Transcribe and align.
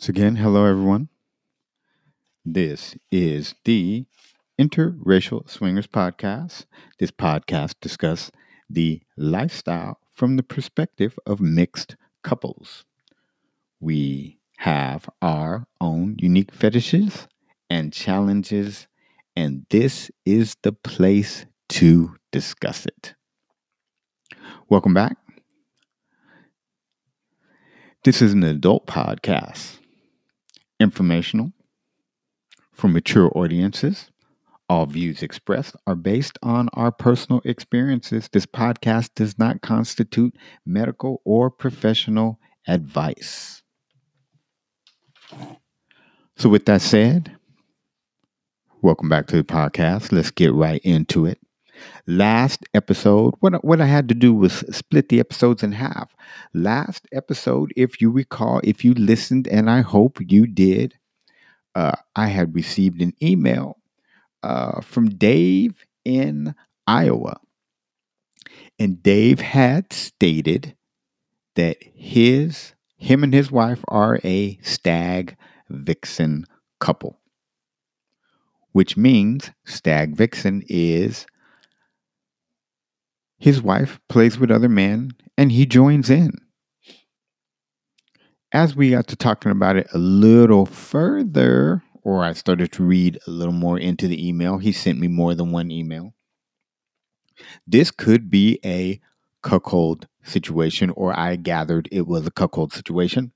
Once 0.00 0.08
again, 0.08 0.36
hello 0.36 0.64
everyone. 0.64 1.10
This 2.42 2.96
is 3.12 3.54
the 3.66 4.06
Interracial 4.58 5.46
Swingers 5.46 5.86
Podcast. 5.86 6.64
This 6.98 7.10
podcast 7.10 7.74
discusses 7.82 8.32
the 8.70 9.02
lifestyle 9.18 9.98
from 10.14 10.36
the 10.38 10.42
perspective 10.42 11.18
of 11.26 11.42
mixed 11.42 11.96
couples. 12.24 12.86
We 13.78 14.38
have 14.60 15.06
our 15.20 15.66
own 15.82 16.16
unique 16.18 16.54
fetishes 16.54 17.28
and 17.68 17.92
challenges, 17.92 18.88
and 19.36 19.66
this 19.68 20.10
is 20.24 20.56
the 20.62 20.72
place 20.72 21.44
to 21.68 22.16
discuss 22.32 22.86
it. 22.86 23.16
Welcome 24.70 24.94
back. 24.94 25.18
This 28.02 28.22
is 28.22 28.32
an 28.32 28.44
adult 28.44 28.86
podcast, 28.86 29.79
informational 30.80 31.52
for 32.72 32.88
mature 32.88 33.30
audiences. 33.36 34.10
All 34.68 34.86
views 34.86 35.22
expressed 35.22 35.76
are 35.86 35.96
based 35.96 36.38
on 36.42 36.68
our 36.74 36.92
personal 36.92 37.42
experiences. 37.44 38.28
This 38.32 38.46
podcast 38.46 39.10
does 39.14 39.38
not 39.38 39.62
constitute 39.62 40.34
medical 40.64 41.20
or 41.24 41.50
professional 41.50 42.38
advice. 42.68 43.62
So, 46.36 46.48
with 46.48 46.66
that 46.66 46.80
said, 46.82 47.36
welcome 48.82 49.08
back 49.08 49.26
to 49.28 49.36
the 49.36 49.44
podcast. 49.44 50.12
Let's 50.12 50.30
get 50.30 50.54
right 50.54 50.80
into 50.84 51.26
it 51.26 51.38
last 52.06 52.64
episode 52.74 53.34
what, 53.40 53.64
what 53.64 53.80
i 53.80 53.86
had 53.86 54.08
to 54.08 54.14
do 54.14 54.34
was 54.34 54.64
split 54.70 55.08
the 55.08 55.20
episodes 55.20 55.62
in 55.62 55.72
half. 55.72 56.14
Last 56.54 57.06
episode 57.12 57.72
if 57.76 58.00
you 58.00 58.10
recall 58.10 58.60
if 58.64 58.84
you 58.84 58.94
listened 58.94 59.48
and 59.48 59.70
i 59.70 59.80
hope 59.80 60.18
you 60.28 60.46
did 60.46 60.94
uh, 61.74 61.96
i 62.16 62.28
had 62.28 62.54
received 62.54 63.00
an 63.00 63.12
email 63.22 63.76
uh, 64.42 64.80
from 64.80 65.08
dave 65.08 65.84
in 66.04 66.54
iowa. 66.86 67.40
And 68.78 69.02
dave 69.02 69.40
had 69.40 69.92
stated 69.92 70.74
that 71.54 71.76
his 71.94 72.74
him 72.96 73.22
and 73.22 73.32
his 73.32 73.50
wife 73.50 73.84
are 73.88 74.20
a 74.24 74.58
stag 74.62 75.36
vixen 75.68 76.46
couple 76.78 77.20
which 78.72 78.96
means 78.96 79.50
stag 79.64 80.16
vixen 80.16 80.62
is 80.68 81.26
his 83.40 83.62
wife 83.62 83.98
plays 84.08 84.38
with 84.38 84.50
other 84.50 84.68
men 84.68 85.10
and 85.36 85.50
he 85.50 85.64
joins 85.64 86.10
in. 86.10 86.32
As 88.52 88.76
we 88.76 88.90
got 88.90 89.06
to 89.08 89.16
talking 89.16 89.50
about 89.50 89.76
it 89.76 89.88
a 89.94 89.98
little 89.98 90.66
further, 90.66 91.82
or 92.02 92.22
I 92.22 92.34
started 92.34 92.70
to 92.72 92.84
read 92.84 93.18
a 93.26 93.30
little 93.30 93.54
more 93.54 93.78
into 93.78 94.06
the 94.06 94.28
email, 94.28 94.58
he 94.58 94.72
sent 94.72 94.98
me 94.98 95.08
more 95.08 95.34
than 95.34 95.52
one 95.52 95.70
email. 95.70 96.12
This 97.66 97.90
could 97.90 98.28
be 98.30 98.58
a 98.64 99.00
cuckold 99.42 100.06
situation, 100.22 100.90
or 100.90 101.18
I 101.18 101.36
gathered 101.36 101.88
it 101.90 102.06
was 102.06 102.26
a 102.26 102.30
cuckold 102.30 102.72
situation. 102.72 103.32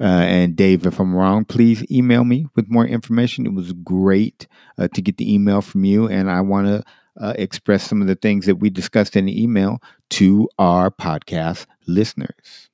Uh, 0.00 0.24
and 0.24 0.56
Dave, 0.56 0.84
if 0.84 0.98
I'm 0.98 1.14
wrong, 1.14 1.44
please 1.44 1.88
email 1.88 2.24
me 2.24 2.46
with 2.56 2.68
more 2.68 2.86
information. 2.86 3.46
It 3.46 3.54
was 3.54 3.72
great 3.72 4.48
uh, 4.76 4.88
to 4.94 5.02
get 5.02 5.16
the 5.18 5.32
email 5.32 5.60
from 5.60 5.84
you, 5.84 6.08
and 6.08 6.28
I 6.28 6.40
want 6.40 6.66
to 6.66 6.82
uh, 7.20 7.34
express 7.36 7.84
some 7.88 8.00
of 8.00 8.08
the 8.08 8.14
things 8.14 8.46
that 8.46 8.56
we 8.56 8.70
discussed 8.70 9.16
in 9.16 9.26
the 9.26 9.42
email 9.42 9.80
to 10.10 10.48
our 10.58 10.90
podcast 10.90 11.66
listeners. 11.86 12.68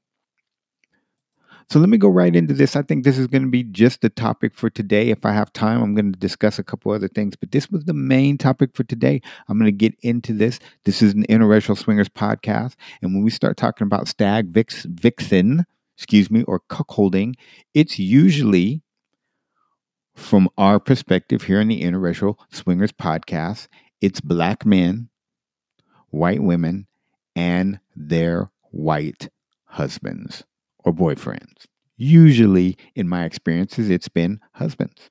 So 1.70 1.78
let 1.78 1.90
me 1.90 1.98
go 1.98 2.08
right 2.08 2.34
into 2.34 2.54
this. 2.54 2.76
I 2.76 2.82
think 2.82 3.04
this 3.04 3.18
is 3.18 3.26
going 3.26 3.42
to 3.42 3.50
be 3.50 3.62
just 3.62 4.00
the 4.00 4.08
topic 4.08 4.54
for 4.54 4.70
today. 4.70 5.10
If 5.10 5.26
I 5.26 5.32
have 5.32 5.52
time, 5.52 5.82
I'm 5.82 5.94
going 5.94 6.10
to 6.12 6.18
discuss 6.18 6.58
a 6.58 6.64
couple 6.64 6.92
other 6.92 7.08
things, 7.08 7.36
but 7.36 7.52
this 7.52 7.70
was 7.70 7.84
the 7.84 7.92
main 7.92 8.38
topic 8.38 8.70
for 8.72 8.84
today. 8.84 9.20
I'm 9.48 9.58
going 9.58 9.70
to 9.70 9.76
get 9.76 9.94
into 10.00 10.32
this. 10.32 10.60
This 10.84 11.02
is 11.02 11.12
an 11.12 11.26
interracial 11.28 11.76
swingers 11.76 12.08
podcast, 12.08 12.74
and 13.02 13.14
when 13.14 13.22
we 13.22 13.30
start 13.30 13.58
talking 13.58 13.84
about 13.84 14.08
stag 14.08 14.48
vix, 14.48 14.86
vixen, 14.86 15.66
excuse 15.98 16.30
me, 16.30 16.42
or 16.44 16.60
cuckolding, 16.70 17.34
it's 17.74 17.98
usually 17.98 18.82
from 20.16 20.48
our 20.56 20.80
perspective 20.80 21.42
here 21.42 21.60
in 21.60 21.68
the 21.68 21.82
interracial 21.82 22.36
swingers 22.50 22.92
podcast 22.92 23.68
it's 24.00 24.20
black 24.20 24.64
men, 24.64 25.08
white 26.10 26.42
women, 26.42 26.86
and 27.34 27.80
their 27.94 28.50
white 28.70 29.28
husbands 29.64 30.44
or 30.78 30.92
boyfriends. 30.92 31.66
Usually, 31.96 32.76
in 32.94 33.08
my 33.08 33.24
experiences, 33.24 33.90
it's 33.90 34.08
been 34.08 34.40
husbands. 34.52 35.10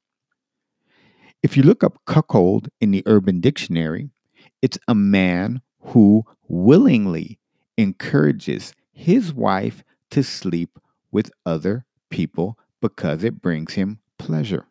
If 1.43 1.55
you 1.55 1.63
look 1.63 1.83
up 1.83 1.99
cuckold 2.05 2.69
in 2.79 2.91
the 2.91 3.03
Urban 3.05 3.41
Dictionary, 3.41 4.09
it's 4.61 4.79
a 4.87 4.95
man 4.95 5.61
who 5.81 6.25
willingly 6.47 7.39
encourages 7.77 8.73
his 8.91 9.33
wife 9.33 9.83
to 10.11 10.23
sleep 10.23 10.79
with 11.11 11.29
other 11.45 11.85
people 12.09 12.57
because 12.81 13.23
it 13.23 13.41
brings 13.41 13.73
him 13.73 13.99
pleasure. 14.17 14.65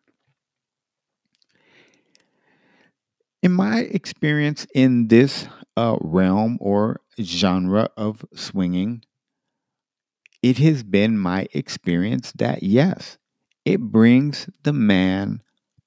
In 3.41 3.51
my 3.51 3.79
experience 3.81 4.67
in 4.73 5.07
this 5.07 5.47
uh, 5.75 5.97
realm 6.01 6.57
or 6.61 7.01
genre 7.21 7.89
of 7.97 8.25
swinging, 8.35 9.03
it 10.41 10.57
has 10.57 10.83
been 10.83 11.17
my 11.17 11.47
experience 11.53 12.31
that 12.33 12.63
yes, 12.63 13.17
it 13.65 13.79
brings 13.81 14.49
the 14.63 14.73
man 14.73 15.41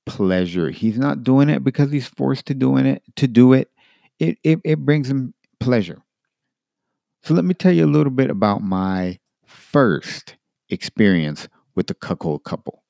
pleasure. 0.06 0.71
He's 0.71 0.99
not 0.99 1.22
doing 1.25 1.49
it 1.49 1.62
because 1.65 1.91
he's 1.93 2.06
forced 2.09 2.47
to 2.47 2.55
doing 2.55 2.87
it 2.87 3.03
to 3.16 3.28
do 3.28 3.53
it. 3.53 3.71
It 4.19 4.39
it, 4.43 4.60
it 4.65 4.78
brings 4.81 5.09
him 5.10 5.34
pleasure. 5.60 6.03
So 7.22 7.33
let 7.34 7.44
me 7.47 7.55
tell 7.55 7.72
you 7.72 7.87
a 7.87 7.89
little 7.94 8.10
bit 8.12 8.31
about 8.31 8.62
my 8.62 9.19
first 9.47 10.37
experience 10.69 11.49
with 11.75 11.87
the 11.87 11.94
cuckold 11.94 12.44
couple. 12.44 12.83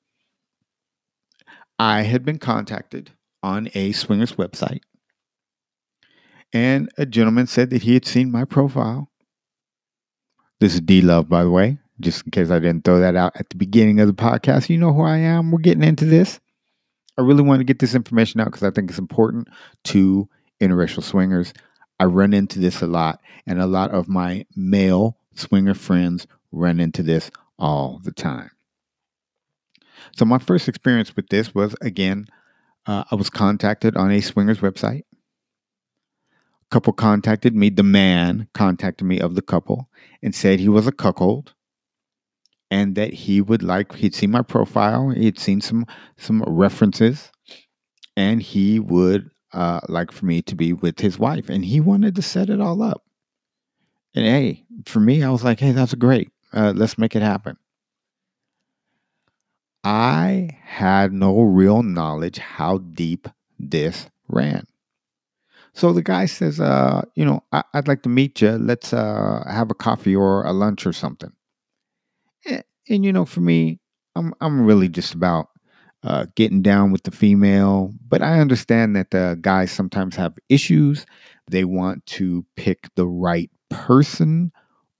I 1.79 2.03
had 2.03 2.23
been 2.23 2.39
contacted 2.39 3.11
on 3.43 3.69
a 3.73 3.91
swingers 3.91 4.33
website. 4.33 4.81
And 6.53 6.89
a 6.97 7.05
gentleman 7.05 7.47
said 7.47 7.69
that 7.69 7.83
he 7.83 7.93
had 7.93 8.05
seen 8.05 8.31
my 8.31 8.45
profile. 8.45 9.09
This 10.59 10.73
is 10.73 10.81
D 10.81 11.01
Love, 11.01 11.29
by 11.29 11.43
the 11.43 11.49
way, 11.49 11.79
just 11.99 12.25
in 12.25 12.31
case 12.31 12.51
I 12.51 12.59
didn't 12.59 12.83
throw 12.83 12.99
that 12.99 13.15
out 13.15 13.33
at 13.35 13.49
the 13.49 13.55
beginning 13.55 13.99
of 13.99 14.07
the 14.07 14.13
podcast. 14.13 14.69
You 14.69 14.77
know 14.77 14.93
who 14.93 15.03
I 15.03 15.17
am. 15.17 15.51
We're 15.51 15.59
getting 15.59 15.83
into 15.83 16.05
this. 16.05 16.39
I 17.17 17.21
really 17.21 17.43
want 17.43 17.59
to 17.59 17.65
get 17.65 17.79
this 17.79 17.95
information 17.95 18.39
out 18.39 18.45
because 18.45 18.63
I 18.63 18.71
think 18.71 18.89
it's 18.89 18.99
important 18.99 19.47
to 19.85 20.29
interracial 20.61 21.03
swingers. 21.03 21.53
I 21.99 22.05
run 22.05 22.33
into 22.33 22.59
this 22.59 22.81
a 22.81 22.87
lot, 22.87 23.21
and 23.45 23.61
a 23.61 23.67
lot 23.67 23.91
of 23.91 24.07
my 24.07 24.45
male 24.55 25.17
swinger 25.35 25.73
friends 25.73 26.27
run 26.51 26.79
into 26.79 27.03
this 27.03 27.31
all 27.59 27.99
the 28.03 28.11
time. 28.11 28.51
So, 30.15 30.25
my 30.25 30.39
first 30.39 30.67
experience 30.67 31.15
with 31.15 31.29
this 31.29 31.53
was 31.53 31.75
again 31.81 32.27
uh, 32.85 33.03
I 33.11 33.15
was 33.15 33.29
contacted 33.29 33.95
on 33.95 34.11
a 34.11 34.21
swingers 34.21 34.59
website. 34.59 35.03
A 36.31 36.69
couple 36.71 36.93
contacted 36.93 37.55
me. 37.55 37.69
The 37.69 37.83
man 37.83 38.47
contacted 38.53 39.05
me 39.05 39.19
of 39.19 39.35
the 39.35 39.41
couple 39.41 39.89
and 40.23 40.33
said 40.33 40.59
he 40.59 40.69
was 40.69 40.87
a 40.87 40.91
cuckold 40.91 41.53
and 42.71 42.95
that 42.95 43.13
he 43.13 43.41
would 43.41 43.61
like 43.61 43.93
he'd 43.95 44.15
seen 44.15 44.31
my 44.31 44.41
profile 44.41 45.09
he'd 45.09 45.37
seen 45.37 45.61
some 45.61 45.85
some 46.17 46.41
references 46.47 47.31
and 48.15 48.41
he 48.41 48.79
would 48.79 49.29
uh, 49.53 49.81
like 49.89 50.11
for 50.11 50.25
me 50.25 50.41
to 50.41 50.55
be 50.55 50.71
with 50.71 51.01
his 51.01 51.19
wife 51.19 51.49
and 51.49 51.65
he 51.65 51.81
wanted 51.81 52.15
to 52.15 52.21
set 52.21 52.49
it 52.49 52.61
all 52.61 52.81
up 52.81 53.03
and 54.15 54.25
hey 54.25 54.63
for 54.85 55.01
me 55.01 55.21
i 55.21 55.29
was 55.29 55.43
like 55.43 55.59
hey 55.59 55.73
that's 55.73 55.93
great 55.93 56.31
uh, 56.53 56.71
let's 56.75 56.97
make 56.97 57.15
it 57.15 57.21
happen 57.21 57.57
I 59.83 60.57
had 60.63 61.13
no 61.13 61.39
real 61.41 61.83
knowledge 61.83 62.39
how 62.39 62.79
deep 62.79 63.27
this 63.59 64.09
ran. 64.27 64.65
So 65.73 65.91
the 65.93 66.01
guy 66.01 66.25
says, 66.27 66.59
uh, 66.59 67.03
you 67.15 67.25
know, 67.25 67.43
I- 67.51 67.63
would 67.73 67.87
like 67.87 68.03
to 68.03 68.09
meet 68.09 68.41
you. 68.41 68.51
Let's 68.51 68.93
uh, 68.93 69.43
have 69.49 69.69
a 69.71 69.75
coffee 69.75 70.15
or 70.15 70.43
a 70.45 70.53
lunch 70.53 70.85
or 70.85 70.93
something. 70.93 71.31
And, 72.45 72.63
and, 72.89 73.05
you 73.05 73.13
know, 73.13 73.25
for 73.25 73.41
me, 73.41 73.79
I'm 74.15 74.33
I'm 74.41 74.65
really 74.65 74.89
just 74.89 75.13
about 75.13 75.47
uh, 76.03 76.25
getting 76.35 76.61
down 76.61 76.91
with 76.91 77.03
the 77.03 77.11
female, 77.11 77.93
but 78.07 78.21
I 78.21 78.39
understand 78.39 78.95
that 78.95 79.11
the 79.11 79.37
guys 79.41 79.71
sometimes 79.71 80.15
have 80.15 80.33
issues. 80.49 81.05
They 81.49 81.63
want 81.63 82.05
to 82.07 82.45
pick 82.55 82.89
the 82.95 83.07
right 83.07 83.49
person 83.69 84.51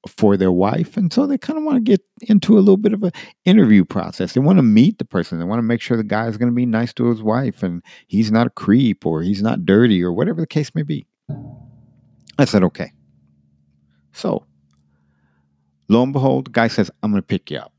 for 0.07 0.35
their 0.35 0.51
wife 0.51 0.97
and 0.97 1.13
so 1.13 1.27
they 1.27 1.37
kind 1.37 1.59
of 1.59 1.63
want 1.63 1.75
to 1.75 1.81
get 1.81 2.01
into 2.21 2.57
a 2.57 2.59
little 2.59 2.77
bit 2.77 2.91
of 2.91 3.03
an 3.03 3.11
interview 3.45 3.85
process 3.85 4.33
they 4.33 4.41
want 4.41 4.57
to 4.57 4.63
meet 4.63 4.97
the 4.97 5.05
person 5.05 5.37
they 5.37 5.45
want 5.45 5.59
to 5.59 5.63
make 5.63 5.79
sure 5.79 5.95
the 5.95 6.03
guy 6.03 6.27
is 6.27 6.37
going 6.37 6.49
to 6.49 6.55
be 6.55 6.65
nice 6.65 6.91
to 6.91 7.05
his 7.09 7.21
wife 7.21 7.61
and 7.61 7.83
he's 8.07 8.31
not 8.31 8.47
a 8.47 8.49
creep 8.49 9.05
or 9.05 9.21
he's 9.21 9.43
not 9.43 9.63
dirty 9.63 10.03
or 10.03 10.11
whatever 10.11 10.41
the 10.41 10.47
case 10.47 10.73
may 10.73 10.81
be 10.81 11.05
i 12.39 12.45
said 12.45 12.63
okay 12.63 12.91
so 14.11 14.43
lo 15.87 16.01
and 16.01 16.13
behold 16.13 16.47
the 16.47 16.51
guy 16.51 16.67
says 16.67 16.89
i'm 17.03 17.11
going 17.11 17.21
to 17.21 17.27
pick 17.27 17.51
you 17.51 17.59
up 17.59 17.71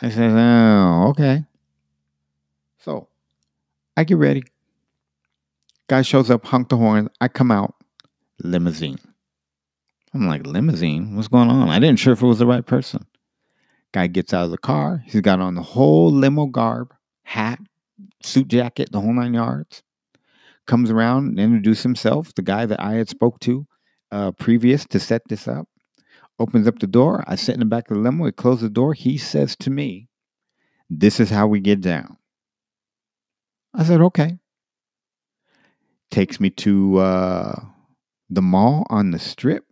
I 0.00 0.10
says 0.10 0.32
oh, 0.32 1.08
okay. 1.08 1.44
So 2.78 3.08
I 3.96 4.04
get 4.04 4.16
ready. 4.16 4.44
Guy 5.88 6.02
shows 6.02 6.30
up, 6.30 6.44
honk 6.44 6.68
the 6.68 6.76
horn. 6.76 7.08
I 7.20 7.28
come 7.28 7.50
out, 7.50 7.74
limousine. 8.42 8.98
I'm 10.14 10.26
like, 10.26 10.46
limousine? 10.46 11.16
What's 11.16 11.28
going 11.28 11.50
on? 11.50 11.68
I 11.68 11.78
didn't 11.78 11.98
sure 11.98 12.12
if 12.12 12.22
it 12.22 12.26
was 12.26 12.38
the 12.38 12.46
right 12.46 12.64
person. 12.64 13.06
Guy 13.92 14.06
gets 14.06 14.34
out 14.34 14.44
of 14.44 14.50
the 14.50 14.58
car. 14.58 15.02
He's 15.06 15.20
got 15.20 15.40
on 15.40 15.54
the 15.54 15.62
whole 15.62 16.10
limo 16.10 16.46
garb, 16.46 16.94
hat, 17.22 17.58
suit 18.22 18.48
jacket, 18.48 18.90
the 18.92 19.00
whole 19.00 19.12
nine 19.12 19.34
yards. 19.34 19.82
Comes 20.66 20.90
around 20.90 21.28
and 21.28 21.40
introduces 21.40 21.82
himself, 21.82 22.34
the 22.34 22.42
guy 22.42 22.66
that 22.66 22.80
I 22.80 22.94
had 22.94 23.08
spoke 23.08 23.40
to 23.40 23.66
uh, 24.10 24.32
previous 24.32 24.84
to 24.86 25.00
set 25.00 25.22
this 25.28 25.48
up. 25.48 25.68
Opens 26.38 26.68
up 26.68 26.78
the 26.78 26.86
door. 26.86 27.24
I 27.26 27.34
sit 27.34 27.54
in 27.54 27.60
the 27.60 27.66
back 27.66 27.90
of 27.90 27.96
the 27.96 28.02
limo. 28.02 28.26
He 28.26 28.32
closes 28.32 28.62
the 28.62 28.70
door. 28.70 28.94
He 28.94 29.18
says 29.18 29.56
to 29.56 29.70
me, 29.70 30.08
This 30.88 31.18
is 31.18 31.30
how 31.30 31.46
we 31.48 31.60
get 31.60 31.80
down. 31.80 32.16
I 33.74 33.84
said, 33.84 34.00
Okay. 34.00 34.38
Takes 36.10 36.40
me 36.40 36.50
to 36.50 36.98
uh, 36.98 37.60
the 38.30 38.40
mall 38.40 38.86
on 38.88 39.10
the 39.10 39.18
strip. 39.18 39.64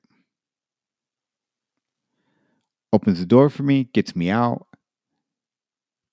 Opens 2.93 3.19
the 3.19 3.27
door 3.27 3.50
for 3.50 3.62
me, 3.62 3.85
gets 3.93 4.15
me 4.17 4.31
out, 4.31 4.67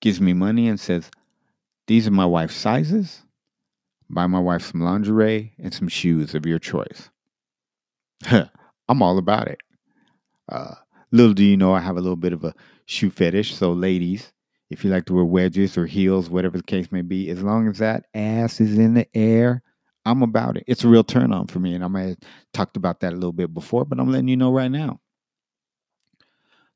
gives 0.00 0.20
me 0.20 0.32
money, 0.32 0.68
and 0.68 0.78
says, 0.78 1.10
These 1.86 2.06
are 2.06 2.12
my 2.12 2.26
wife's 2.26 2.56
sizes. 2.56 3.22
Buy 4.10 4.26
my 4.26 4.38
wife 4.38 4.62
some 4.62 4.82
lingerie 4.82 5.54
and 5.58 5.72
some 5.72 5.88
shoes 5.88 6.34
of 6.34 6.46
your 6.46 6.58
choice. 6.58 7.10
I'm 8.30 9.02
all 9.02 9.18
about 9.18 9.48
it. 9.48 9.60
Uh, 10.50 10.74
little 11.10 11.32
do 11.32 11.44
you 11.44 11.56
know, 11.56 11.72
I 11.72 11.80
have 11.80 11.96
a 11.96 12.00
little 12.00 12.16
bit 12.16 12.32
of 12.32 12.44
a 12.44 12.54
shoe 12.86 13.10
fetish. 13.10 13.54
So, 13.54 13.72
ladies, 13.72 14.32
if 14.70 14.84
you 14.84 14.90
like 14.90 15.06
to 15.06 15.14
wear 15.14 15.24
wedges 15.24 15.78
or 15.78 15.86
heels, 15.86 16.28
whatever 16.28 16.58
the 16.58 16.64
case 16.64 16.92
may 16.92 17.02
be, 17.02 17.30
as 17.30 17.42
long 17.42 17.68
as 17.68 17.78
that 17.78 18.06
ass 18.14 18.60
is 18.60 18.78
in 18.78 18.94
the 18.94 19.06
air, 19.16 19.62
I'm 20.04 20.22
about 20.22 20.56
it. 20.56 20.64
It's 20.66 20.84
a 20.84 20.88
real 20.88 21.04
turn 21.04 21.32
on 21.32 21.46
for 21.46 21.60
me. 21.60 21.74
And 21.74 21.82
I 21.82 21.88
might 21.88 22.08
have 22.08 22.18
talked 22.52 22.76
about 22.76 23.00
that 23.00 23.12
a 23.12 23.16
little 23.16 23.32
bit 23.32 23.54
before, 23.54 23.84
but 23.84 23.98
I'm 23.98 24.10
letting 24.10 24.28
you 24.28 24.36
know 24.36 24.52
right 24.52 24.70
now. 24.70 25.00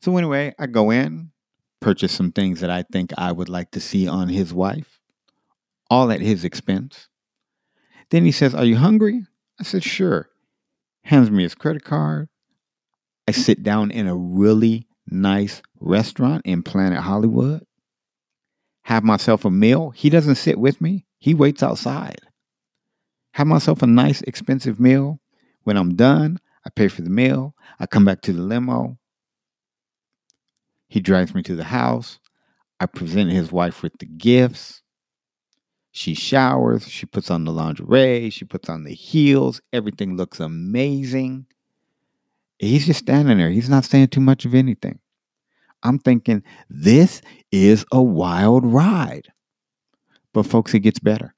So, 0.01 0.17
anyway, 0.17 0.55
I 0.59 0.67
go 0.67 0.91
in, 0.91 1.33
purchase 1.81 2.13
some 2.13 2.33
things 2.33 2.61
that 2.61 2.71
I 2.71 2.83
think 2.83 3.13
I 3.19 3.33
would 3.33 3.49
like 3.49 3.73
to 3.73 3.81
see 3.81 4.07
on 4.09 4.29
his 4.29 4.55
wife, 4.55 5.01
all 5.91 6.11
at 6.13 6.21
his 6.21 6.45
expense. 6.45 7.09
Then 8.11 8.25
he 8.25 8.33
says, 8.33 8.55
Are 8.55 8.65
you 8.65 8.77
hungry? 8.77 9.25
I 9.61 9.65
said, 9.65 9.83
Sure. 9.83 10.29
Hands 11.03 11.31
me 11.31 11.43
his 11.43 11.55
credit 11.55 11.85
card. 11.85 12.29
I 13.27 13.33
sit 13.33 13.63
down 13.63 13.91
in 13.91 14.07
a 14.07 14.17
really 14.17 14.87
nice 15.11 15.63
restaurant 15.81 16.43
in 16.45 16.63
Planet 16.63 17.01
Hollywood, 17.01 17.65
have 18.85 19.05
myself 19.05 19.45
a 19.45 19.51
meal. 19.51 19.91
He 19.91 20.11
doesn't 20.11 20.37
sit 20.37 20.59
with 20.59 20.81
me, 20.81 21.07
he 21.19 21.35
waits 21.35 21.63
outside. 21.63 22.21
Have 23.35 23.47
myself 23.47 23.83
a 23.83 23.87
nice, 23.87 24.23
expensive 24.23 24.81
meal. 24.81 25.21
When 25.63 25.77
I'm 25.77 25.95
done, 25.95 26.41
I 26.67 26.71
pay 26.71 26.89
for 26.89 27.03
the 27.03 27.11
meal. 27.11 27.55
I 27.79 27.87
come 27.87 28.05
back 28.05 28.23
to 28.23 28.33
the 28.33 28.43
limo. 28.43 28.99
He 30.89 31.01
drives 31.01 31.35
me 31.35 31.43
to 31.43 31.55
the 31.55 31.65
house. 31.65 32.19
I 32.81 32.87
present 32.87 33.31
his 33.31 33.53
wife 33.53 33.83
with 33.83 33.99
the 33.99 34.07
gifts. 34.07 34.83
She 35.91 36.15
showers. 36.15 36.89
She 36.89 37.07
puts 37.07 37.31
on 37.31 37.45
the 37.45 37.53
lingerie. 37.53 38.31
She 38.31 38.45
puts 38.45 38.69
on 38.69 38.85
the 38.85 38.95
heels. 38.95 39.61
Everything 39.73 40.17
looks 40.17 40.41
amazing. 40.41 41.47
He's 42.59 42.87
just 42.87 43.01
standing 43.01 43.39
there. 43.39 43.51
He's 43.51 43.69
not 43.69 43.85
saying 43.85 44.09
too 44.09 44.21
much 44.21 44.45
of 44.45 44.55
anything. 44.55 44.99
I'm 45.83 45.99
thinking, 45.99 46.43
this 46.69 47.23
is 47.53 47.85
a 47.93 48.03
wild 48.03 48.65
ride. 48.67 49.29
But, 50.33 50.45
folks, 50.45 50.75
it 50.75 50.81
gets 50.81 50.99
better. 50.99 51.35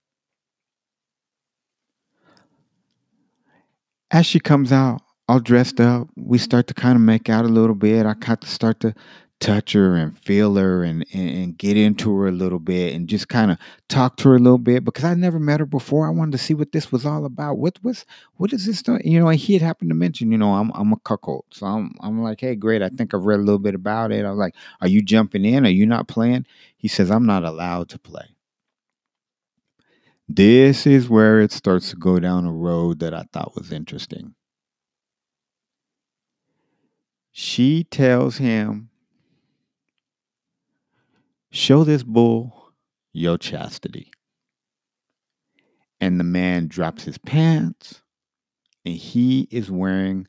As 4.10 4.26
she 4.26 4.40
comes 4.40 4.72
out, 4.72 5.02
all 5.28 5.40
dressed 5.40 5.80
up, 5.80 6.08
we 6.16 6.38
start 6.38 6.66
to 6.66 6.74
kind 6.74 6.96
of 6.96 7.02
make 7.02 7.28
out 7.28 7.44
a 7.44 7.48
little 7.48 7.76
bit. 7.76 8.06
I 8.06 8.14
kind 8.14 8.38
of 8.42 8.48
start 8.48 8.80
to 8.80 8.94
touch 9.40 9.72
her 9.72 9.96
and 9.96 10.18
feel 10.18 10.54
her 10.54 10.84
and, 10.84 11.04
and, 11.12 11.30
and 11.30 11.58
get 11.58 11.76
into 11.76 12.14
her 12.16 12.28
a 12.28 12.32
little 12.32 12.58
bit 12.58 12.94
and 12.94 13.08
just 13.08 13.28
kind 13.28 13.50
of 13.50 13.58
talk 13.88 14.16
to 14.18 14.28
her 14.28 14.36
a 14.36 14.38
little 14.38 14.58
bit 14.58 14.84
because 14.84 15.04
I 15.04 15.14
never 15.14 15.38
met 15.38 15.60
her 15.60 15.66
before. 15.66 16.06
I 16.06 16.10
wanted 16.10 16.32
to 16.32 16.38
see 16.38 16.52
what 16.54 16.72
this 16.72 16.92
was 16.92 17.06
all 17.06 17.24
about. 17.24 17.58
What 17.58 17.82
was 17.82 18.04
what 18.36 18.52
is 18.52 18.66
this? 18.66 18.82
You 19.02 19.18
know, 19.18 19.28
he 19.30 19.54
had 19.54 19.62
happened 19.62 19.90
to 19.90 19.94
mention, 19.94 20.30
you 20.30 20.38
know, 20.38 20.54
I'm 20.54 20.70
I'm 20.74 20.92
a 20.92 20.98
cuckold. 20.98 21.46
So 21.50 21.66
I'm 21.66 21.94
I'm 22.00 22.22
like, 22.22 22.40
hey, 22.40 22.54
great. 22.54 22.82
I 22.82 22.90
think 22.90 23.14
I've 23.14 23.24
read 23.24 23.40
a 23.40 23.42
little 23.42 23.58
bit 23.58 23.74
about 23.74 24.12
it. 24.12 24.24
I 24.24 24.30
was 24.30 24.38
like, 24.38 24.54
are 24.82 24.88
you 24.88 25.02
jumping 25.02 25.44
in? 25.44 25.66
Are 25.66 25.70
you 25.70 25.86
not 25.86 26.06
playing? 26.06 26.46
He 26.76 26.86
says, 26.88 27.10
I'm 27.10 27.26
not 27.26 27.44
allowed 27.44 27.88
to 27.90 27.98
play. 27.98 28.36
This 30.28 30.86
is 30.86 31.08
where 31.08 31.40
it 31.40 31.50
starts 31.50 31.90
to 31.90 31.96
go 31.96 32.20
down 32.20 32.46
a 32.46 32.52
road 32.52 33.00
that 33.00 33.14
I 33.14 33.24
thought 33.32 33.56
was 33.56 33.72
interesting. 33.72 34.34
She 37.32 37.84
tells 37.84 38.36
him 38.36 38.89
Show 41.52 41.84
this 41.84 42.02
bull 42.02 42.72
your 43.12 43.38
chastity. 43.38 44.12
And 46.00 46.18
the 46.18 46.24
man 46.24 46.68
drops 46.68 47.04
his 47.04 47.18
pants 47.18 48.02
and 48.84 48.94
he 48.94 49.48
is 49.50 49.70
wearing 49.70 50.26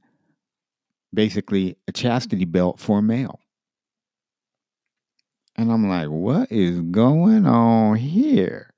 basically 1.14 1.78
a 1.88 1.92
chastity 1.92 2.46
belt 2.46 2.80
for 2.80 3.00
a 3.00 3.02
male. 3.02 3.40
And 5.56 5.72
I'm 5.72 5.88
like, 5.88 6.08
what 6.08 6.52
is 6.52 6.82
going 6.82 7.46
on 7.46 7.98
here? 7.98 8.74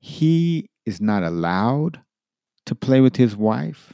He 0.00 0.68
is 0.86 1.00
not 1.00 1.22
allowed 1.22 2.00
to 2.66 2.74
play 2.74 3.00
with 3.00 3.16
his 3.16 3.36
wife. 3.36 3.92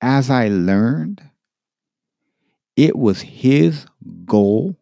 As 0.00 0.30
I 0.30 0.48
learned, 0.48 1.22
it 2.76 2.96
was 2.96 3.20
his 3.20 3.86
goal 4.24 4.76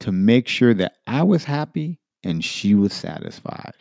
to 0.00 0.12
make 0.12 0.48
sure 0.48 0.74
that 0.74 0.96
I 1.06 1.22
was 1.22 1.44
happy 1.44 2.00
and 2.22 2.44
she 2.44 2.74
was 2.74 2.92
satisfied. 2.92 3.74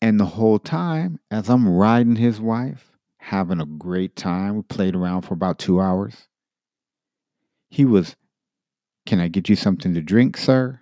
And 0.00 0.20
the 0.20 0.26
whole 0.26 0.58
time, 0.58 1.18
as 1.30 1.48
I'm 1.48 1.68
riding 1.68 2.16
his 2.16 2.40
wife, 2.40 2.92
having 3.18 3.60
a 3.60 3.66
great 3.66 4.14
time, 4.14 4.56
we 4.56 4.62
played 4.62 4.94
around 4.94 5.22
for 5.22 5.34
about 5.34 5.58
two 5.58 5.80
hours. 5.80 6.28
He 7.68 7.84
was, 7.84 8.16
Can 9.06 9.20
I 9.20 9.28
get 9.28 9.48
you 9.48 9.56
something 9.56 9.94
to 9.94 10.00
drink, 10.00 10.36
sir? 10.36 10.80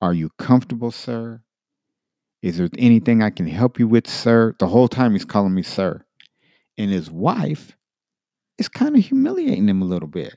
Are 0.00 0.14
you 0.14 0.30
comfortable, 0.38 0.90
sir? 0.90 1.42
Is 2.42 2.56
there 2.56 2.68
anything 2.78 3.22
I 3.22 3.30
can 3.30 3.46
help 3.46 3.78
you 3.78 3.86
with, 3.86 4.08
sir? 4.08 4.54
The 4.58 4.68
whole 4.68 4.88
time 4.88 5.12
he's 5.12 5.24
calling 5.24 5.54
me 5.54 5.62
sir. 5.62 6.04
And 6.78 6.90
his 6.90 7.10
wife 7.10 7.76
is 8.58 8.68
kind 8.68 8.96
of 8.96 9.04
humiliating 9.04 9.68
him 9.68 9.82
a 9.82 9.86
little 9.86 10.08
bit. 10.08 10.36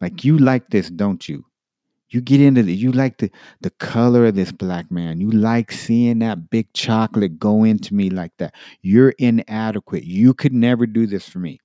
Like 0.00 0.24
you 0.24 0.38
like 0.38 0.70
this, 0.70 0.90
don't 0.90 1.28
you? 1.28 1.44
You 2.10 2.22
get 2.22 2.40
into 2.40 2.62
the 2.62 2.74
you 2.74 2.92
like 2.92 3.18
the 3.18 3.30
the 3.60 3.70
color 3.70 4.26
of 4.26 4.34
this 4.34 4.50
black 4.50 4.90
man. 4.90 5.20
You 5.20 5.30
like 5.30 5.70
seeing 5.70 6.20
that 6.20 6.48
big 6.48 6.72
chocolate 6.72 7.38
go 7.38 7.64
into 7.64 7.94
me 7.94 8.08
like 8.08 8.32
that. 8.38 8.54
You're 8.80 9.10
inadequate. 9.18 10.04
You 10.04 10.32
could 10.32 10.54
never 10.54 10.86
do 10.86 11.06
this 11.06 11.28
for 11.28 11.38
me. 11.38 11.60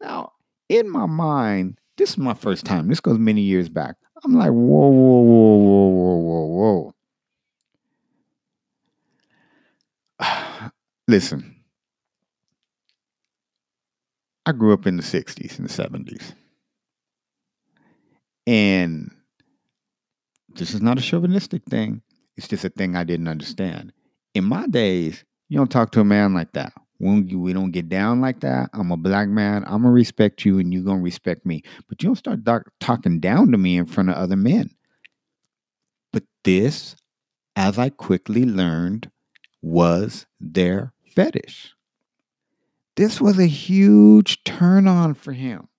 Now, 0.00 0.32
in 0.70 0.88
my 0.88 1.04
mind, 1.06 1.78
this 1.98 2.10
is 2.10 2.18
my 2.18 2.32
first 2.32 2.64
time. 2.64 2.88
This 2.88 3.00
goes 3.00 3.18
many 3.18 3.42
years 3.42 3.68
back. 3.68 3.96
I'm 4.24 4.34
like, 4.34 4.50
whoa, 4.50 4.88
whoa, 4.88 5.20
whoa, 5.20 5.58
whoa, 5.58 5.88
whoa, 5.88 6.16
whoa, 6.16 6.94
whoa. 10.20 10.70
Listen, 11.08 11.56
I 14.46 14.52
grew 14.52 14.72
up 14.72 14.86
in 14.86 14.96
the 14.96 15.02
60s 15.02 15.58
and 15.58 15.68
the 15.68 15.72
70s. 15.72 16.34
And 18.50 19.12
this 20.56 20.74
is 20.74 20.82
not 20.82 20.98
a 20.98 21.00
chauvinistic 21.00 21.62
thing. 21.66 22.02
It's 22.36 22.48
just 22.48 22.64
a 22.64 22.68
thing 22.68 22.96
I 22.96 23.04
didn't 23.04 23.28
understand. 23.28 23.92
In 24.34 24.42
my 24.42 24.66
days, 24.66 25.24
you 25.48 25.56
don't 25.56 25.70
talk 25.70 25.92
to 25.92 26.00
a 26.00 26.04
man 26.04 26.34
like 26.34 26.50
that. 26.54 26.72
We 26.98 27.52
don't 27.52 27.70
get 27.70 27.88
down 27.88 28.20
like 28.20 28.40
that, 28.40 28.70
I'm 28.72 28.90
a 28.90 28.96
black 28.96 29.28
man. 29.28 29.62
I'm 29.66 29.82
gonna 29.82 29.92
respect 29.92 30.44
you, 30.44 30.58
and 30.58 30.74
you're 30.74 30.82
gonna 30.82 31.00
respect 31.00 31.46
me. 31.46 31.62
But 31.88 32.02
you 32.02 32.08
don't 32.08 32.16
start 32.16 32.42
doc- 32.42 32.72
talking 32.80 33.20
down 33.20 33.52
to 33.52 33.56
me 33.56 33.78
in 33.78 33.86
front 33.86 34.10
of 34.10 34.16
other 34.16 34.36
men. 34.36 34.70
But 36.12 36.24
this, 36.42 36.96
as 37.54 37.78
I 37.78 37.88
quickly 37.90 38.44
learned, 38.44 39.12
was 39.62 40.26
their 40.40 40.92
fetish. 41.14 41.72
This 42.96 43.20
was 43.20 43.38
a 43.38 43.46
huge 43.46 44.42
turn 44.42 44.88
on 44.88 45.14
for 45.14 45.32
him 45.32 45.69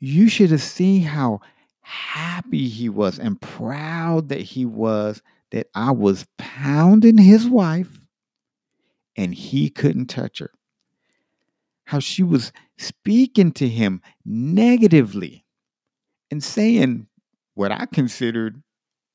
you 0.00 0.28
should 0.28 0.50
have 0.50 0.62
seen 0.62 1.02
how 1.02 1.40
happy 1.80 2.68
he 2.68 2.88
was 2.88 3.18
and 3.18 3.40
proud 3.40 4.28
that 4.28 4.40
he 4.40 4.64
was 4.66 5.22
that 5.50 5.68
I 5.74 5.92
was 5.92 6.26
pounding 6.38 7.18
his 7.18 7.48
wife 7.48 8.00
and 9.16 9.34
he 9.34 9.70
couldn't 9.70 10.06
touch 10.06 10.38
her. 10.40 10.50
how 11.86 11.98
she 11.98 12.22
was 12.22 12.52
speaking 12.76 13.52
to 13.52 13.68
him 13.68 14.02
negatively 14.24 15.44
and 16.30 16.42
saying 16.42 17.06
what 17.54 17.72
I 17.72 17.86
considered 17.86 18.62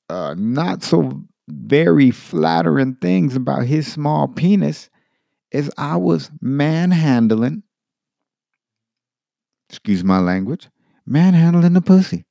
uh, 0.10 0.36
not 0.38 0.84
so 0.84 1.24
very 1.50 2.12
flattering 2.12 2.96
things 2.96 3.36
about 3.36 3.66
his 3.66 3.92
small 3.92 4.28
penis 4.28 4.90
as 5.54 5.70
I 5.78 5.98
was 5.98 6.32
manhandling, 6.42 7.64
excuse 9.70 10.04
my 10.04 10.20
language, 10.20 10.70
manhandling 11.06 11.74
the 11.74 11.82
pussy. 11.82 12.26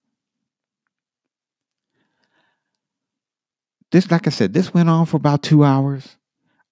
This, 3.91 4.11
like 4.11 4.27
I 4.27 4.31
said, 4.31 4.55
this 4.55 4.73
went 4.73 4.89
on 4.89 5.05
for 5.05 5.19
about 5.19 5.43
two 5.43 5.65
hours. 5.65 6.17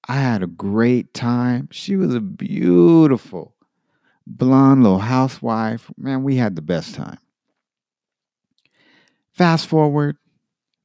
I 0.09 0.15
had 0.15 0.43
a 0.43 0.47
great 0.47 1.13
time. 1.13 1.69
She 1.71 1.95
was 1.95 2.15
a 2.15 2.21
beautiful, 2.21 3.55
blonde 4.27 4.83
little 4.83 4.99
housewife. 4.99 5.91
Man, 5.99 6.23
we 6.23 6.37
had 6.37 6.57
the 6.57 6.63
best 6.63 6.95
time. 6.95 7.19
Fast 9.33 9.67
forward, 9.67 10.17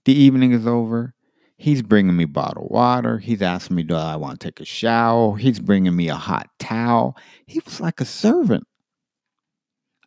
the 0.03 0.13
evening 0.13 0.51
is 0.51 0.67
over. 0.67 1.13
He's 1.57 1.81
bringing 1.81 2.17
me 2.17 2.25
bottled 2.25 2.69
water. 2.69 3.17
He's 3.17 3.41
asking 3.41 3.77
me, 3.77 3.83
Do 3.83 3.95
I 3.95 4.17
want 4.17 4.39
to 4.39 4.47
take 4.47 4.59
a 4.59 4.65
shower? 4.65 5.37
He's 5.37 5.59
bringing 5.59 5.95
me 5.95 6.09
a 6.09 6.15
hot 6.15 6.49
towel. 6.59 7.17
He 7.45 7.61
was 7.63 7.79
like 7.79 8.01
a 8.01 8.05
servant. 8.05 8.67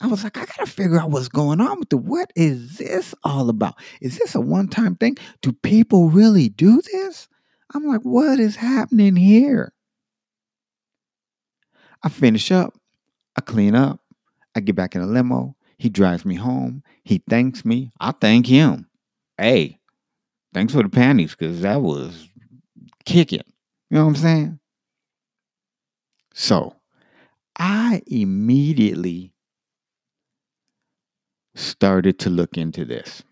I 0.01 0.07
was 0.07 0.23
like, 0.23 0.37
I 0.37 0.45
got 0.45 0.59
to 0.61 0.67
figure 0.67 0.99
out 0.99 1.11
what's 1.11 1.29
going 1.29 1.61
on 1.61 1.81
with 1.81 1.89
the 1.89 1.97
what 1.97 2.33
is 2.37 2.77
this 2.77 3.15
all 3.25 3.49
about? 3.49 3.75
Is 4.01 4.19
this 4.19 4.35
a 4.35 4.41
one 4.41 4.69
time 4.69 4.95
thing? 4.95 5.17
Do 5.43 5.53
people 5.53 6.09
really 6.09 6.49
do 6.49 6.81
this? 6.81 7.29
I'm 7.75 7.85
like, 7.87 8.03
what 8.03 8.39
is 8.39 8.57
happening 8.57 9.17
here? 9.17 9.73
I 12.03 12.09
finish 12.09 12.53
up. 12.53 12.75
I 13.37 13.41
clean 13.41 13.75
up. 13.75 14.01
I 14.55 14.61
get 14.61 14.77
back 14.77 14.95
in 14.95 15.01
a 15.01 15.07
limo. 15.07 15.57
He 15.79 15.89
drives 15.89 16.25
me 16.25 16.35
home. 16.37 16.83
He 17.05 17.23
thanks 17.29 17.65
me. 17.65 17.93
I 18.01 18.13
thank 18.13 18.47
him. 18.47 18.89
Hey, 19.37 19.79
thanks 20.55 20.73
for 20.73 20.83
the 20.83 20.89
panties 20.89 21.35
because 21.35 21.61
that 21.63 21.83
was 21.83 22.29
kicking. 23.05 23.43
You 23.91 23.97
know 23.97 24.05
what 24.05 24.11
I'm 24.11 24.17
saying? 24.17 24.59
So 26.35 26.77
I 27.59 28.03
immediately 28.07 29.33
started 31.59 32.19
to 32.21 32.31
look 32.31 32.57
into 32.57 32.85
this. 32.85 33.23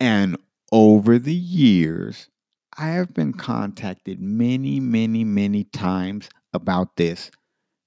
And 0.00 0.36
over 0.70 1.18
the 1.18 1.34
years, 1.34 2.28
I 2.76 2.88
have 2.88 3.12
been 3.14 3.32
contacted 3.32 4.20
many, 4.20 4.78
many, 4.78 5.24
many 5.24 5.64
times 5.64 6.28
about 6.52 6.96
this 6.96 7.30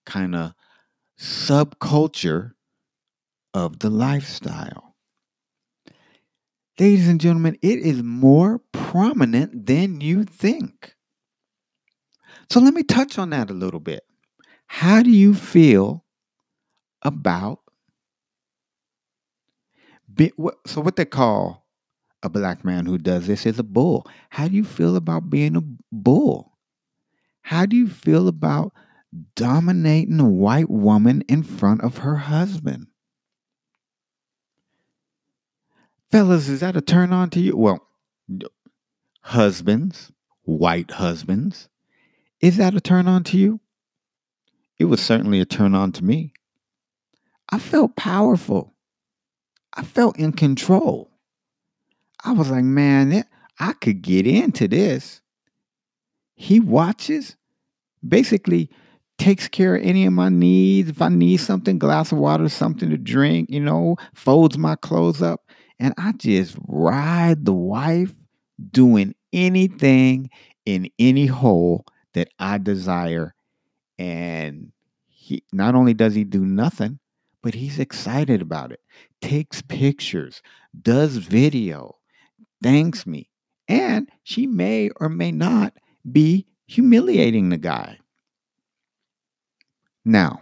kind 0.06 0.36
of 0.36 0.54
subculture 1.20 2.52
of 3.54 3.80
the 3.80 3.90
lifestyle. 3.90 4.96
Ladies 6.80 7.08
and 7.08 7.22
gentlemen, 7.22 7.58
it 7.62 7.80
is 7.80 8.02
more 8.02 8.60
prominent 8.72 9.68
than 9.68 10.02
you 10.02 10.24
think. 10.24 10.96
So 12.50 12.60
let 12.60 12.74
me 12.74 12.84
touch 12.84 13.18
on 13.18 13.30
that 13.30 13.50
a 13.50 13.54
little 13.54 13.80
bit. 13.80 14.04
How 14.68 15.04
do 15.04 15.12
you 15.12 15.36
feel 15.36 16.06
about 17.04 17.61
so 20.65 20.82
what 20.82 20.96
they 20.96 21.06
call 21.06 21.68
a 22.24 22.30
black 22.30 22.63
man 22.63 22.86
who 22.86 22.98
does 22.98 23.27
this 23.27 23.46
is 23.46 23.60
a 23.60 23.63
bull. 23.63 24.06
How 24.30 24.48
do 24.48 24.56
you 24.56 24.63
feel 24.63 24.96
about 24.96 25.30
being 25.30 25.56
a 25.56 25.63
bull? 25.91 26.58
How 27.41 27.65
do 27.65 27.75
you 27.75 27.88
feel 27.88 28.27
about 28.27 28.74
dominating 29.36 30.20
a 30.20 30.30
white 30.30 30.70
woman 30.70 31.22
in 31.27 31.44
front 31.44 31.82
of 31.82 32.00
her 32.00 32.18
husband? 32.18 32.88
Fellas, 36.12 36.50
is 36.50 36.60
that 36.60 36.75
a 36.75 36.82
turn 36.82 37.13
on 37.13 37.30
to 37.32 37.39
you? 37.39 37.58
Well, 37.58 37.88
husbands, 39.22 40.12
white 40.44 40.91
husbands, 40.91 41.70
is 42.39 42.58
that 42.58 42.75
a 42.75 42.82
turn 42.82 43.08
on 43.08 43.24
to 43.25 43.38
you? 43.38 43.60
It 44.77 44.86
was 44.86 45.01
certainly 45.01 45.39
a 45.39 45.46
turn 45.46 45.74
on 45.74 45.91
to 45.94 46.03
me. 46.03 46.34
I 47.50 47.60
felt 47.60 47.96
powerful. 47.96 48.71
I 49.74 49.84
felt 49.84 50.18
in 50.18 50.34
control. 50.34 51.10
I 52.24 52.34
was 52.34 52.50
like, 52.50 52.63
man, 52.63 53.24
I 53.60 53.74
could 53.74 54.01
get 54.01 54.28
into 54.28 54.68
this. 54.68 55.22
He 56.36 56.60
watches, 56.60 57.36
basically 58.08 58.70
takes 59.18 59.48
care 59.48 59.75
of 59.75 59.84
any 59.84 60.06
of 60.06 60.13
my 60.13 60.30
needs. 60.30 60.90
If 60.90 61.01
I 61.01 61.10
need 61.10 61.38
something, 61.38 61.78
glass 61.78 62.12
of 62.12 62.18
water, 62.18 62.50
something 62.50 62.90
to 62.90 62.98
drink, 62.98 63.50
you 63.51 63.60
know, 63.60 63.98
folds 64.16 64.58
my 64.58 64.75
clothes 64.75 65.22
up. 65.22 65.42
And 65.80 65.94
I 65.98 66.13
just 66.13 66.58
ride 66.68 67.46
the 67.46 67.54
wife 67.54 68.13
doing 68.72 69.16
anything 69.32 70.30
in 70.66 70.90
any 71.00 71.28
hole 71.28 71.86
that 72.13 72.30
I 72.40 72.58
desire. 72.58 73.34
And 73.98 74.72
he 75.08 75.44
not 75.54 75.75
only 75.75 75.94
does 75.94 76.16
he 76.16 76.24
do 76.24 76.44
nothing, 76.44 77.00
but 77.41 77.53
he's 77.53 77.79
excited 77.79 78.41
about 78.41 78.71
it. 78.71 78.81
Takes 79.21 79.62
pictures, 79.62 80.41
does 80.81 81.17
video, 81.17 81.98
thanks 82.62 83.05
me. 83.05 83.29
And 83.67 84.10
she 84.24 84.48
may 84.48 84.89
or 85.00 85.10
may 85.10 85.31
not 85.31 85.74
be 86.10 86.48
humiliating 86.67 87.50
the 87.50 87.57
guy. 87.57 87.98
Now, 90.03 90.41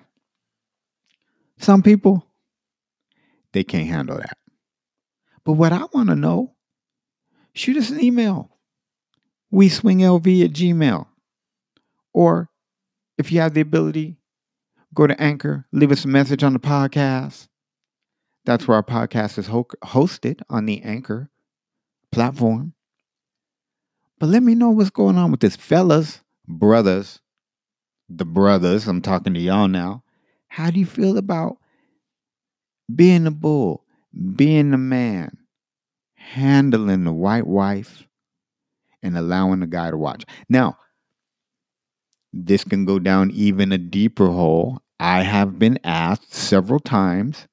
some 1.57 1.83
people, 1.83 2.25
they 3.51 3.63
can't 3.63 3.87
handle 3.87 4.17
that. 4.17 4.37
But 5.43 5.53
what 5.53 5.73
I 5.73 5.85
want 5.93 6.09
to 6.09 6.15
know, 6.15 6.53
shoot 7.53 7.77
us 7.77 7.89
an 7.89 8.03
email. 8.03 8.57
We 9.51 9.67
swing 9.69 9.99
LV 9.99 10.45
at 10.45 10.51
Gmail. 10.51 11.07
Or 12.13 12.49
if 13.17 13.31
you 13.31 13.41
have 13.41 13.53
the 13.53 13.61
ability, 13.61 14.18
go 14.93 15.07
to 15.07 15.19
Anchor, 15.21 15.65
leave 15.71 15.91
us 15.91 16.05
a 16.05 16.07
message 16.07 16.43
on 16.43 16.53
the 16.53 16.59
podcast. 16.59 17.47
That's 18.45 18.67
where 18.67 18.77
our 18.77 18.83
podcast 18.83 19.37
is 19.37 19.47
ho- 19.47 19.67
hosted 19.83 20.41
on 20.49 20.65
the 20.65 20.81
Anchor 20.81 21.29
platform. 22.11 22.73
But 24.19 24.29
let 24.29 24.43
me 24.43 24.55
know 24.55 24.69
what's 24.71 24.89
going 24.89 25.17
on 25.17 25.31
with 25.31 25.39
this, 25.39 25.55
fellas, 25.55 26.21
brothers, 26.47 27.19
the 28.09 28.25
brothers. 28.25 28.87
I'm 28.87 29.01
talking 29.01 29.33
to 29.33 29.39
y'all 29.39 29.67
now. 29.67 30.03
How 30.47 30.71
do 30.71 30.79
you 30.79 30.85
feel 30.85 31.17
about 31.17 31.57
being 32.93 33.27
a 33.27 33.31
bull, 33.31 33.85
being 34.35 34.73
a 34.73 34.77
man, 34.77 35.37
handling 36.15 37.03
the 37.03 37.13
white 37.13 37.47
wife, 37.47 38.03
and 39.01 39.17
allowing 39.17 39.61
the 39.61 39.67
guy 39.67 39.91
to 39.91 39.97
watch? 39.97 40.25
Now, 40.49 40.77
this 42.33 42.63
can 42.63 42.85
go 42.85 42.99
down 42.99 43.31
even 43.31 43.71
a 43.71 43.77
deeper 43.77 44.27
hole. 44.27 44.81
I 44.99 45.23
have 45.23 45.57
been 45.57 45.79
asked 45.83 46.33
several 46.33 46.79
times 46.79 47.47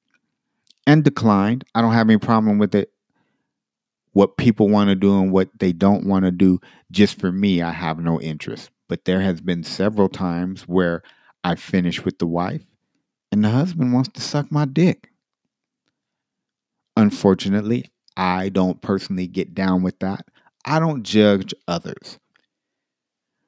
and 0.85 1.03
declined. 1.03 1.63
I 1.73 1.81
don't 1.81 1.93
have 1.93 2.09
any 2.09 2.19
problem 2.19 2.57
with 2.57 2.75
it 2.75 2.91
what 4.17 4.35
people 4.35 4.67
want 4.67 4.89
to 4.89 4.95
do 4.95 5.19
and 5.21 5.31
what 5.31 5.47
they 5.59 5.71
don't 5.71 6.07
want 6.07 6.25
to 6.25 6.31
do. 6.31 6.59
Just 6.89 7.19
for 7.19 7.31
me, 7.31 7.61
I 7.61 7.71
have 7.71 7.99
no 7.99 8.19
interest. 8.19 8.71
But 8.89 9.05
there 9.05 9.21
has 9.21 9.41
been 9.41 9.63
several 9.63 10.09
times 10.09 10.63
where 10.63 11.03
I 11.43 11.53
finish 11.53 12.03
with 12.03 12.17
the 12.17 12.25
wife 12.25 12.63
and 13.31 13.43
the 13.43 13.49
husband 13.49 13.93
wants 13.93 14.09
to 14.13 14.21
suck 14.21 14.51
my 14.51 14.65
dick. 14.65 15.09
Unfortunately, 16.95 17.91
I 18.15 18.49
don't 18.49 18.81
personally 18.81 19.27
get 19.27 19.53
down 19.53 19.83
with 19.83 19.99
that. 19.99 20.25
I 20.65 20.79
don't 20.79 21.03
judge 21.03 21.53
others. 21.67 22.17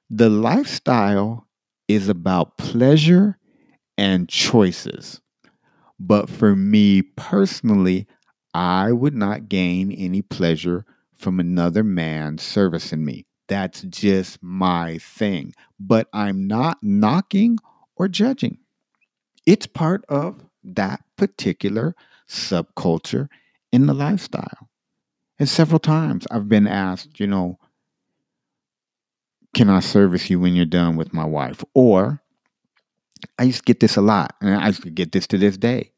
The 0.09 0.29
lifestyle 0.29 1.47
is 1.87 2.09
about 2.09 2.57
pleasure 2.57 3.37
and 3.97 4.27
choices. 4.27 5.21
But 5.99 6.29
for 6.29 6.55
me 6.55 7.01
personally, 7.03 8.07
I 8.53 8.91
would 8.91 9.13
not 9.13 9.49
gain 9.49 9.91
any 9.91 10.21
pleasure 10.21 10.85
from 11.15 11.39
another 11.39 11.83
man 11.83 12.37
servicing 12.37 13.05
me. 13.05 13.25
That's 13.47 13.81
just 13.83 14.41
my 14.41 14.97
thing. 14.97 15.53
But 15.79 16.07
I'm 16.13 16.47
not 16.47 16.79
knocking 16.81 17.59
or 17.95 18.07
judging. 18.07 18.59
It's 19.45 19.67
part 19.67 20.05
of 20.09 20.43
that 20.63 21.01
particular 21.17 21.95
subculture 22.27 23.27
in 23.71 23.85
the 23.85 23.93
lifestyle. 23.93 24.69
And 25.37 25.47
several 25.47 25.79
times 25.79 26.25
I've 26.31 26.49
been 26.49 26.67
asked, 26.67 27.19
you 27.19 27.27
know, 27.27 27.59
can 29.55 29.69
I 29.69 29.79
service 29.79 30.29
you 30.29 30.39
when 30.39 30.55
you're 30.55 30.65
done 30.65 30.95
with 30.95 31.13
my 31.13 31.25
wife? 31.25 31.63
Or 31.73 32.21
I 33.37 33.43
used 33.43 33.59
to 33.59 33.65
get 33.65 33.79
this 33.79 33.97
a 33.97 34.01
lot, 34.01 34.35
and 34.41 34.55
I 34.55 34.67
used 34.67 34.83
to 34.83 34.89
get 34.89 35.11
this 35.11 35.27
to 35.27 35.37
this 35.37 35.57
day. 35.57 35.91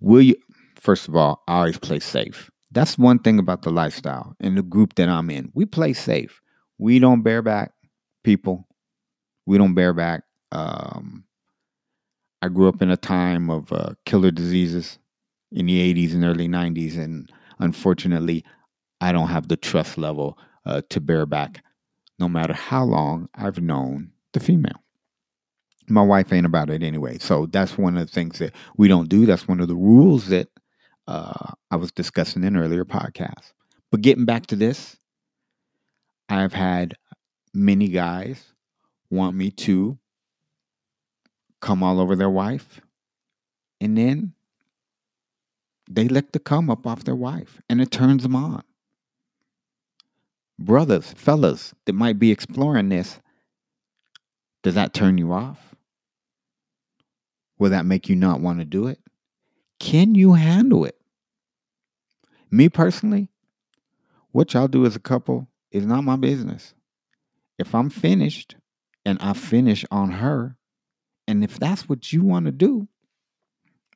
Will 0.00 0.22
you 0.22 0.36
first 0.76 1.08
of 1.08 1.16
all, 1.16 1.42
I 1.46 1.58
always 1.58 1.78
play 1.78 2.00
safe. 2.00 2.50
That's 2.70 2.96
one 2.96 3.18
thing 3.18 3.38
about 3.38 3.62
the 3.62 3.70
lifestyle 3.70 4.34
and 4.40 4.56
the 4.56 4.62
group 4.62 4.94
that 4.94 5.08
I'm 5.08 5.28
in. 5.28 5.50
We 5.54 5.66
play 5.66 5.92
safe. 5.92 6.40
We 6.78 6.98
don't 6.98 7.22
bear 7.22 7.42
back 7.42 7.72
people. 8.24 8.66
We 9.44 9.58
don't 9.58 9.74
bear 9.74 9.92
back 9.92 10.22
um, 10.52 11.24
I 12.42 12.48
grew 12.48 12.68
up 12.68 12.82
in 12.82 12.90
a 12.90 12.96
time 12.96 13.50
of 13.50 13.72
uh, 13.72 13.94
killer 14.06 14.30
diseases 14.30 14.98
in 15.52 15.66
the 15.66 15.94
80s 15.94 16.14
and 16.14 16.24
early 16.24 16.48
90s. 16.48 16.98
And 16.98 17.30
unfortunately, 17.58 18.44
I 19.00 19.12
don't 19.12 19.28
have 19.28 19.48
the 19.48 19.56
trust 19.56 19.98
level 19.98 20.38
uh, 20.64 20.82
to 20.90 21.00
bear 21.00 21.26
back, 21.26 21.62
no 22.20 22.28
matter 22.28 22.52
how 22.52 22.84
long 22.84 23.28
I've 23.34 23.60
known 23.60 24.12
the 24.32 24.40
female. 24.40 24.82
My 25.88 26.02
wife 26.02 26.32
ain't 26.32 26.46
about 26.46 26.70
it 26.70 26.82
anyway. 26.82 27.18
So 27.18 27.46
that's 27.46 27.76
one 27.76 27.96
of 27.96 28.06
the 28.06 28.12
things 28.12 28.38
that 28.38 28.54
we 28.76 28.86
don't 28.86 29.08
do. 29.08 29.26
That's 29.26 29.48
one 29.48 29.60
of 29.60 29.66
the 29.66 29.74
rules 29.74 30.26
that 30.28 30.48
uh, 31.08 31.52
I 31.70 31.76
was 31.76 31.90
discussing 31.90 32.44
in 32.44 32.56
earlier 32.56 32.84
podcasts. 32.84 33.52
But 33.90 34.02
getting 34.02 34.24
back 34.24 34.46
to 34.46 34.56
this, 34.56 34.96
I've 36.28 36.52
had 36.52 36.94
many 37.52 37.88
guys 37.88 38.44
want 39.10 39.34
me 39.34 39.50
to 39.50 39.98
come 41.60 41.82
all 41.82 41.98
over 42.00 42.14
their 42.14 42.30
wife, 42.30 42.80
and 43.80 43.98
then 43.98 44.34
they 45.90 46.06
lick 46.06 46.30
the 46.30 46.38
cum 46.38 46.70
up 46.70 46.86
off 46.86 47.02
their 47.02 47.16
wife, 47.16 47.60
and 47.68 47.80
it 47.80 47.90
turns 47.90 48.22
them 48.22 48.36
on. 48.36 48.62
Brothers, 50.60 51.14
fellas 51.16 51.74
that 51.86 51.94
might 51.94 52.18
be 52.18 52.30
exploring 52.30 52.90
this, 52.90 53.18
does 54.62 54.74
that 54.74 54.92
turn 54.92 55.16
you 55.16 55.32
off? 55.32 55.74
Will 57.58 57.70
that 57.70 57.86
make 57.86 58.10
you 58.10 58.16
not 58.16 58.40
want 58.40 58.58
to 58.58 58.66
do 58.66 58.86
it? 58.86 58.98
Can 59.78 60.14
you 60.14 60.34
handle 60.34 60.84
it? 60.84 60.96
Me 62.50 62.68
personally, 62.68 63.30
what 64.32 64.52
y'all 64.52 64.68
do 64.68 64.84
as 64.84 64.94
a 64.94 65.00
couple 65.00 65.48
is 65.72 65.86
not 65.86 66.04
my 66.04 66.16
business. 66.16 66.74
If 67.58 67.74
I'm 67.74 67.88
finished 67.88 68.56
and 69.06 69.18
I 69.22 69.32
finish 69.32 69.84
on 69.90 70.10
her, 70.10 70.56
and 71.26 71.42
if 71.42 71.58
that's 71.58 71.88
what 71.88 72.12
you 72.12 72.22
want 72.22 72.46
to 72.46 72.52
do, 72.52 72.86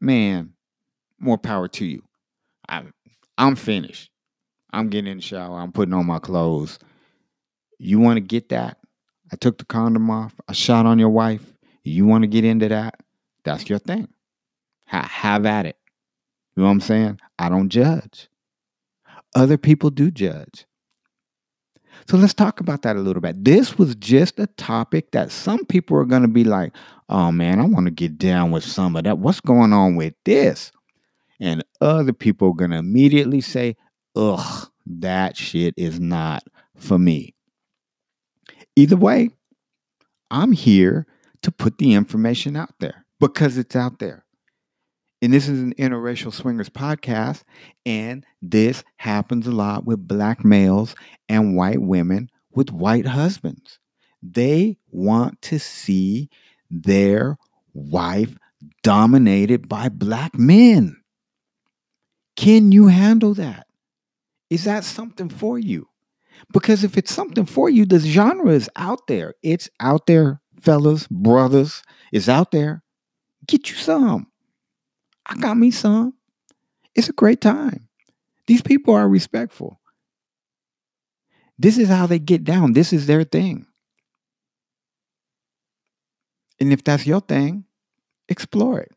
man, 0.01 0.55
more 1.19 1.39
power 1.39 1.69
to 1.69 1.85
you. 1.85 2.03
I, 2.69 2.85
I'm 3.37 3.57
finished. 3.57 4.11
I'm 4.75 4.89
getting 4.89 5.11
in 5.11 5.19
the 5.19 5.23
shower. 5.23 5.59
I'm 5.61 5.73
putting 5.73 5.95
on 5.95 6.07
my 6.07 6.19
clothes. 6.19 6.79
You 7.79 8.01
want 8.01 8.17
to 8.17 8.21
get 8.21 8.49
that? 8.49 8.79
I 9.33 9.37
took 9.37 9.59
the 9.59 9.65
condom 9.65 10.11
off. 10.11 10.35
I 10.49 10.53
shot 10.53 10.87
on 10.87 10.99
your 10.99 11.11
wife. 11.11 11.55
You 11.85 12.07
want 12.07 12.23
to 12.23 12.29
get 12.29 12.45
into 12.45 12.69
that? 12.69 13.01
That's 13.45 13.69
your 13.69 13.79
thing. 13.79 14.09
Ha- 14.87 15.09
have 15.11 15.47
at 15.47 15.67
it. 15.67 15.77
You 16.57 16.63
know 16.63 16.69
what 16.69 16.73
I'm 16.73 16.81
saying? 16.81 17.21
I 17.39 17.49
don't 17.49 17.69
judge. 17.69 18.29
Other 19.35 19.59
people 19.59 19.91
do 19.91 20.11
judge. 20.11 20.67
So 22.09 22.17
let's 22.17 22.35
talk 22.35 22.61
about 22.61 22.83
that 22.83 22.97
a 22.97 23.01
little 23.01 23.23
bit. 23.23 23.45
This 23.45 23.79
was 23.79 23.95
just 23.97 24.39
a 24.39 24.47
topic 24.47 25.13
that 25.13 25.31
some 25.31 25.65
people 25.67 25.97
are 25.97 26.05
going 26.05 26.23
to 26.23 26.29
be 26.29 26.45
like, 26.45 26.73
oh 27.09 27.33
man, 27.33 27.61
I 27.61 27.65
want 27.65 27.87
to 27.87 27.93
get 27.93 28.19
down 28.19 28.51
with 28.51 28.65
some 28.65 28.97
of 28.97 29.05
that. 29.05 29.19
What's 29.19 29.41
going 29.41 29.73
on 29.73 29.97
with 29.97 30.15
this? 30.25 30.73
And 31.41 31.65
other 31.81 32.13
people 32.13 32.49
are 32.49 32.55
going 32.55 32.71
to 32.71 32.79
immediately 32.79 33.41
say, 33.41 33.77
ugh, 34.15 34.71
that 34.87 35.37
shit 35.37 35.75
is 35.77 36.01
not 36.01 36.43
for 36.77 36.99
me. 36.99 37.35
Either 38.77 38.97
way, 38.97 39.31
I'm 40.31 40.53
here 40.53 41.07
to 41.43 41.53
put 41.53 41.79
the 41.79 41.95
information 41.95 42.57
out 42.57 42.75
there 42.81 43.05
because 43.21 43.57
it's 43.59 43.77
out 43.77 43.99
there. 43.99 44.25
And 45.23 45.33
this 45.33 45.49
is 45.49 45.61
an 45.61 45.75
interracial 45.79 46.33
swingers 46.33 46.69
podcast. 46.69 47.43
And 47.87 48.27
this 48.43 48.85
happens 48.97 49.47
a 49.47 49.53
lot 49.53 49.87
with 49.87 50.07
black 50.07 50.45
males 50.45 50.95
and 51.29 51.57
white 51.57 51.81
women 51.81 52.31
with 52.53 52.71
white 52.71 53.07
husbands. 53.07 53.79
They 54.23 54.79
want 54.91 55.41
to 55.43 55.59
see 55.59 56.29
their 56.71 57.39
wife 57.73 58.37
dominated 58.83 59.69
by 59.69 59.89
black 59.89 60.39
men. 60.39 60.97
Can 62.37 62.73
you 62.73 62.89
handle 62.89 63.35
that? 63.35 63.64
Is 64.51 64.65
that 64.65 64.85
something 64.85 65.29
for 65.29 65.59
you? 65.59 65.89
Because 66.53 66.85
if 66.85 66.99
it's 66.99 67.13
something 67.13 67.47
for 67.47 67.71
you, 67.71 67.87
the 67.87 67.99
genre 67.99 68.51
is 68.51 68.69
out 68.77 69.07
there. 69.07 69.35
It's 69.43 69.69
out 69.81 70.07
there, 70.07 70.41
fellas, 70.61 71.07
brothers. 71.09 71.83
It's 72.13 72.29
out 72.29 72.51
there. 72.51 72.83
Get 73.47 73.71
you 73.71 73.77
some. 73.77 74.27
I 75.27 75.37
got 75.37 75.57
me 75.57 75.71
some. 75.71 76.15
It's 76.95 77.09
a 77.09 77.13
great 77.13 77.41
time. 77.41 77.89
These 78.47 78.63
people 78.63 78.95
are 78.95 79.09
respectful. 79.09 79.81
This 81.59 81.79
is 81.79 81.89
how 81.89 82.07
they 82.07 82.19
get 82.19 82.45
down. 82.45 82.73
This 82.73 82.93
is 82.93 83.07
their 83.07 83.25
thing. 83.25 83.67
And 86.61 86.73
if 86.73 86.85
that's 86.85 87.07
your 87.07 87.21
thing, 87.21 87.65
explore 88.29 88.81
it. 88.81 88.93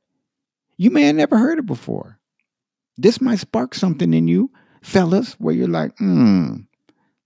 You 0.78 0.92
may 0.92 1.04
have 1.04 1.16
never 1.16 1.38
heard 1.38 1.60
it 1.60 1.66
before. 1.66 2.20
This 2.98 3.22
might 3.22 3.40
spark 3.40 3.74
something 3.74 4.14
in 4.14 4.28
you, 4.28 4.52
fellas, 4.88 5.34
where 5.34 5.54
you're 5.54 5.68
like, 5.68 5.98
hmm, 5.98 6.56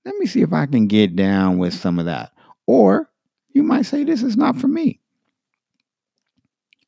let 0.04 0.16
me 0.18 0.26
see 0.26 0.42
if 0.42 0.52
I 0.52 0.66
can 0.66 0.88
get 0.88 1.16
down 1.16 1.58
with 1.58 1.74
some 1.74 2.00
of 2.00 2.06
that. 2.06 2.32
Or 2.66 3.10
you 3.54 3.64
might 3.64 3.86
say, 3.86 4.04
this 4.04 4.24
is 4.24 4.36
not 4.36 4.58
for 4.58 4.68
me. 4.68 5.00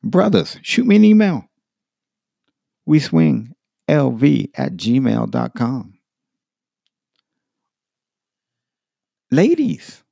Brothers, 0.03 0.57
shoot 0.61 0.85
me 0.85 0.95
an 0.97 1.05
email 1.05 1.47
we 2.85 2.99
swing 2.99 3.55
lv 3.87 4.49
at 4.55 4.73
gmail.com. 4.73 5.93
Ladies, 9.31 10.03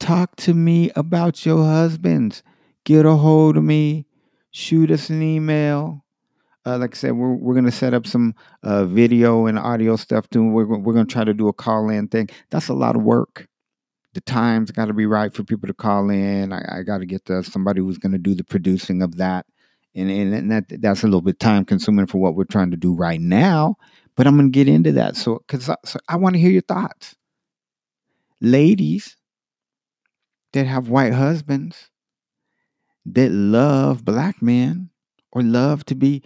talk 0.00 0.34
to 0.36 0.52
me 0.52 0.90
about 0.96 1.46
your 1.46 1.64
husbands. 1.64 2.42
Get 2.84 3.06
a 3.06 3.12
hold 3.12 3.56
of 3.56 3.64
me. 3.64 4.06
Shoot 4.50 4.90
us 4.90 5.10
an 5.10 5.22
email. 5.22 6.04
Uh, 6.66 6.78
like 6.78 6.94
I 6.94 6.98
said, 6.98 7.12
we're, 7.12 7.34
we're 7.34 7.54
going 7.54 7.64
to 7.64 7.70
set 7.72 7.94
up 7.94 8.06
some 8.06 8.34
uh, 8.64 8.84
video 8.84 9.46
and 9.46 9.58
audio 9.58 9.94
stuff 9.96 10.28
too. 10.30 10.44
We're, 10.44 10.66
we're 10.66 10.94
going 10.94 11.06
to 11.06 11.12
try 11.12 11.24
to 11.24 11.32
do 11.32 11.48
a 11.48 11.52
call 11.52 11.88
in 11.88 12.08
thing. 12.08 12.28
That's 12.50 12.68
a 12.68 12.74
lot 12.74 12.96
of 12.96 13.02
work. 13.02 13.46
The 14.14 14.20
time's 14.22 14.70
got 14.72 14.86
to 14.86 14.94
be 14.94 15.06
right 15.06 15.32
for 15.32 15.44
people 15.44 15.68
to 15.68 15.74
call 15.74 16.10
in. 16.10 16.52
I, 16.52 16.78
I 16.78 16.82
got 16.82 16.98
to 16.98 17.06
get 17.06 17.24
to 17.26 17.44
somebody 17.44 17.80
who's 17.80 17.98
going 17.98 18.12
to 18.12 18.18
do 18.18 18.34
the 18.34 18.44
producing 18.44 19.02
of 19.02 19.16
that 19.18 19.46
and 19.96 20.10
and 20.10 20.50
that 20.52 20.64
that's 20.80 21.02
a 21.02 21.06
little 21.06 21.22
bit 21.22 21.40
time 21.40 21.64
consuming 21.64 22.06
for 22.06 22.18
what 22.18 22.34
we're 22.34 22.44
trying 22.44 22.70
to 22.70 22.76
do 22.76 22.94
right 22.94 23.20
now. 23.20 23.76
But 24.14 24.26
I'm 24.26 24.36
gonna 24.36 24.50
get 24.50 24.68
into 24.68 24.92
that. 24.92 25.16
So 25.16 25.42
because 25.46 25.68
I, 25.68 25.76
so 25.84 25.98
I 26.08 26.16
want 26.16 26.34
to 26.34 26.40
hear 26.40 26.50
your 26.50 26.62
thoughts, 26.62 27.16
ladies 28.40 29.16
that 30.52 30.66
have 30.66 30.88
white 30.88 31.14
husbands 31.14 31.90
that 33.06 33.30
love 33.30 34.04
black 34.04 34.42
men 34.42 34.90
or 35.32 35.42
love 35.42 35.84
to 35.86 35.94
be 35.94 36.22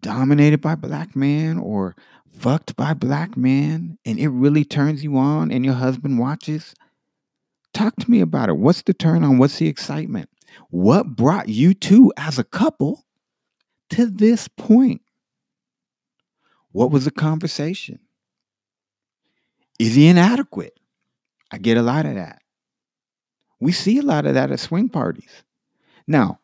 dominated 0.00 0.60
by 0.60 0.74
black 0.74 1.14
men 1.16 1.58
or 1.58 1.96
fucked 2.38 2.76
by 2.76 2.92
black 2.92 3.36
men 3.36 3.98
and 4.04 4.18
it 4.18 4.28
really 4.28 4.64
turns 4.64 5.02
you 5.02 5.16
on 5.16 5.50
and 5.50 5.64
your 5.64 5.74
husband 5.74 6.18
watches 6.18 6.74
talk 7.72 7.96
to 7.96 8.10
me 8.10 8.20
about 8.20 8.48
it 8.48 8.56
what's 8.56 8.82
the 8.82 8.92
turn 8.92 9.24
on 9.24 9.38
what's 9.38 9.58
the 9.58 9.66
excitement 9.66 10.28
what 10.70 11.16
brought 11.16 11.48
you 11.48 11.74
two 11.74 12.12
as 12.16 12.38
a 12.38 12.44
couple 12.44 13.04
to 13.90 14.06
this 14.06 14.48
point? 14.48 15.02
What 16.72 16.90
was 16.90 17.04
the 17.04 17.10
conversation? 17.10 18.00
Is 19.78 19.94
he 19.94 20.08
inadequate? 20.08 20.78
I 21.52 21.58
get 21.58 21.76
a 21.76 21.82
lot 21.82 22.06
of 22.06 22.14
that. 22.14 22.40
We 23.60 23.72
see 23.72 23.98
a 23.98 24.02
lot 24.02 24.26
of 24.26 24.34
that 24.34 24.50
at 24.50 24.60
swing 24.60 24.88
parties. 24.88 25.42
Now, 26.06 26.40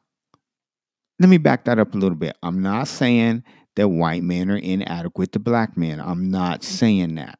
let 1.22 1.28
me 1.28 1.38
back 1.38 1.64
that 1.66 1.78
up 1.78 1.94
a 1.94 1.98
little 1.98 2.16
bit. 2.16 2.36
I'm 2.42 2.60
not 2.60 2.88
saying 2.88 3.44
that 3.76 3.88
white 3.88 4.24
men 4.24 4.50
are 4.50 4.56
inadequate 4.56 5.30
to 5.32 5.38
black 5.38 5.76
men. 5.76 6.00
I'm 6.00 6.32
not 6.32 6.64
saying 6.64 7.14
that. 7.14 7.38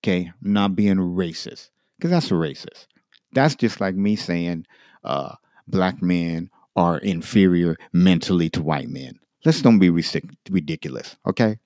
Okay? 0.00 0.32
I'm 0.42 0.52
not 0.54 0.74
being 0.74 0.96
racist 0.96 1.68
because 1.98 2.10
that's 2.10 2.30
racist. 2.30 2.86
That's 3.32 3.54
just 3.54 3.82
like 3.82 3.94
me 3.94 4.16
saying 4.16 4.64
uh, 5.04 5.34
black 5.66 6.00
men 6.00 6.48
are 6.74 6.96
inferior 6.96 7.76
mentally 7.92 8.48
to 8.48 8.62
white 8.62 8.88
men. 8.88 9.18
Let's 9.44 9.60
don't 9.60 9.78
be 9.78 9.90
ridiculous, 9.90 11.16
okay? 11.26 11.58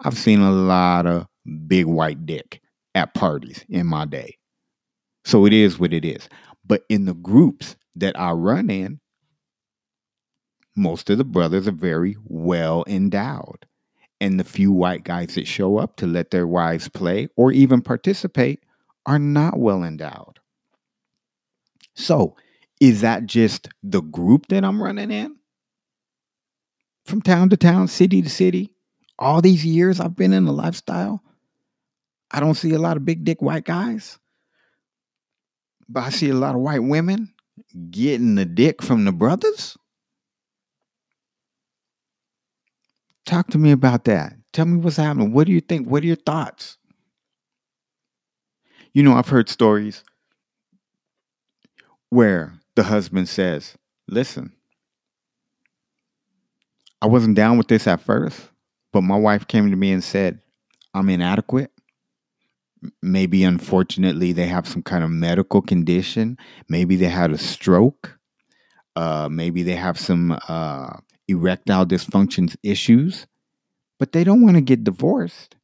I've 0.00 0.18
seen 0.18 0.40
a 0.40 0.50
lot 0.50 1.06
of 1.06 1.28
big 1.68 1.86
white 1.86 2.26
dick 2.26 2.60
at 2.96 3.14
parties 3.14 3.64
in 3.68 3.86
my 3.86 4.04
day. 4.04 4.36
So 5.24 5.46
it 5.46 5.52
is 5.52 5.78
what 5.78 5.92
it 5.92 6.04
is. 6.04 6.28
But 6.66 6.82
in 6.88 7.04
the 7.04 7.14
groups 7.14 7.76
that 7.94 8.18
I 8.18 8.32
run 8.32 8.68
in, 8.68 8.98
most 10.78 11.10
of 11.10 11.18
the 11.18 11.24
brothers 11.24 11.68
are 11.68 11.72
very 11.72 12.16
well 12.24 12.84
endowed. 12.86 13.66
And 14.20 14.38
the 14.38 14.44
few 14.44 14.72
white 14.72 15.04
guys 15.04 15.34
that 15.34 15.46
show 15.46 15.78
up 15.78 15.96
to 15.96 16.06
let 16.06 16.30
their 16.30 16.46
wives 16.46 16.88
play 16.88 17.28
or 17.36 17.52
even 17.52 17.82
participate 17.82 18.64
are 19.06 19.18
not 19.18 19.58
well 19.58 19.84
endowed. 19.84 20.40
So 21.94 22.36
is 22.80 23.00
that 23.00 23.26
just 23.26 23.68
the 23.82 24.00
group 24.00 24.46
that 24.48 24.64
I'm 24.64 24.82
running 24.82 25.10
in? 25.10 25.36
From 27.04 27.22
town 27.22 27.48
to 27.50 27.56
town, 27.56 27.88
city 27.88 28.22
to 28.22 28.28
city, 28.28 28.70
all 29.18 29.40
these 29.40 29.64
years 29.64 30.00
I've 30.00 30.16
been 30.16 30.32
in 30.32 30.44
the 30.44 30.52
lifestyle, 30.52 31.22
I 32.30 32.40
don't 32.40 32.54
see 32.54 32.72
a 32.72 32.78
lot 32.78 32.96
of 32.96 33.04
big 33.04 33.24
dick 33.24 33.40
white 33.40 33.64
guys, 33.64 34.18
but 35.88 36.04
I 36.04 36.10
see 36.10 36.28
a 36.28 36.34
lot 36.34 36.54
of 36.54 36.60
white 36.60 36.82
women 36.82 37.32
getting 37.90 38.34
the 38.34 38.44
dick 38.44 38.82
from 38.82 39.04
the 39.04 39.12
brothers? 39.12 39.76
Talk 43.28 43.48
to 43.48 43.58
me 43.58 43.72
about 43.72 44.04
that. 44.04 44.32
Tell 44.54 44.64
me 44.64 44.78
what's 44.78 44.96
happening. 44.96 45.34
What 45.34 45.46
do 45.46 45.52
you 45.52 45.60
think? 45.60 45.86
What 45.86 46.02
are 46.02 46.06
your 46.06 46.16
thoughts? 46.16 46.78
You 48.94 49.02
know, 49.02 49.12
I've 49.12 49.28
heard 49.28 49.50
stories 49.50 50.02
where 52.08 52.54
the 52.74 52.84
husband 52.84 53.28
says, 53.28 53.76
Listen, 54.08 54.54
I 57.02 57.06
wasn't 57.06 57.36
down 57.36 57.58
with 57.58 57.68
this 57.68 57.86
at 57.86 58.00
first, 58.00 58.48
but 58.94 59.02
my 59.02 59.18
wife 59.18 59.46
came 59.46 59.70
to 59.70 59.76
me 59.76 59.92
and 59.92 60.02
said, 60.02 60.40
I'm 60.94 61.10
inadequate. 61.10 61.70
Maybe 63.02 63.44
unfortunately 63.44 64.32
they 64.32 64.46
have 64.46 64.66
some 64.66 64.82
kind 64.82 65.04
of 65.04 65.10
medical 65.10 65.60
condition. 65.60 66.38
Maybe 66.70 66.96
they 66.96 67.08
had 67.08 67.30
a 67.30 67.36
stroke. 67.36 68.18
Uh, 68.96 69.28
maybe 69.30 69.62
they 69.62 69.76
have 69.76 70.00
some 70.00 70.38
uh, 70.48 70.96
erectile 71.28 71.86
dysfunction 71.86 72.54
issues, 72.62 73.26
but 73.98 74.12
they 74.12 74.24
don't 74.24 74.42
want 74.42 74.56
to 74.56 74.62
get 74.62 74.84
divorced. 74.84 75.56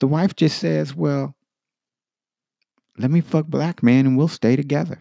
The 0.00 0.06
wife 0.06 0.36
just 0.36 0.58
says, 0.58 0.94
Well, 0.94 1.34
let 2.98 3.10
me 3.10 3.20
fuck 3.20 3.46
black 3.46 3.82
man 3.82 4.06
and 4.06 4.16
we'll 4.16 4.28
stay 4.28 4.56
together. 4.56 5.00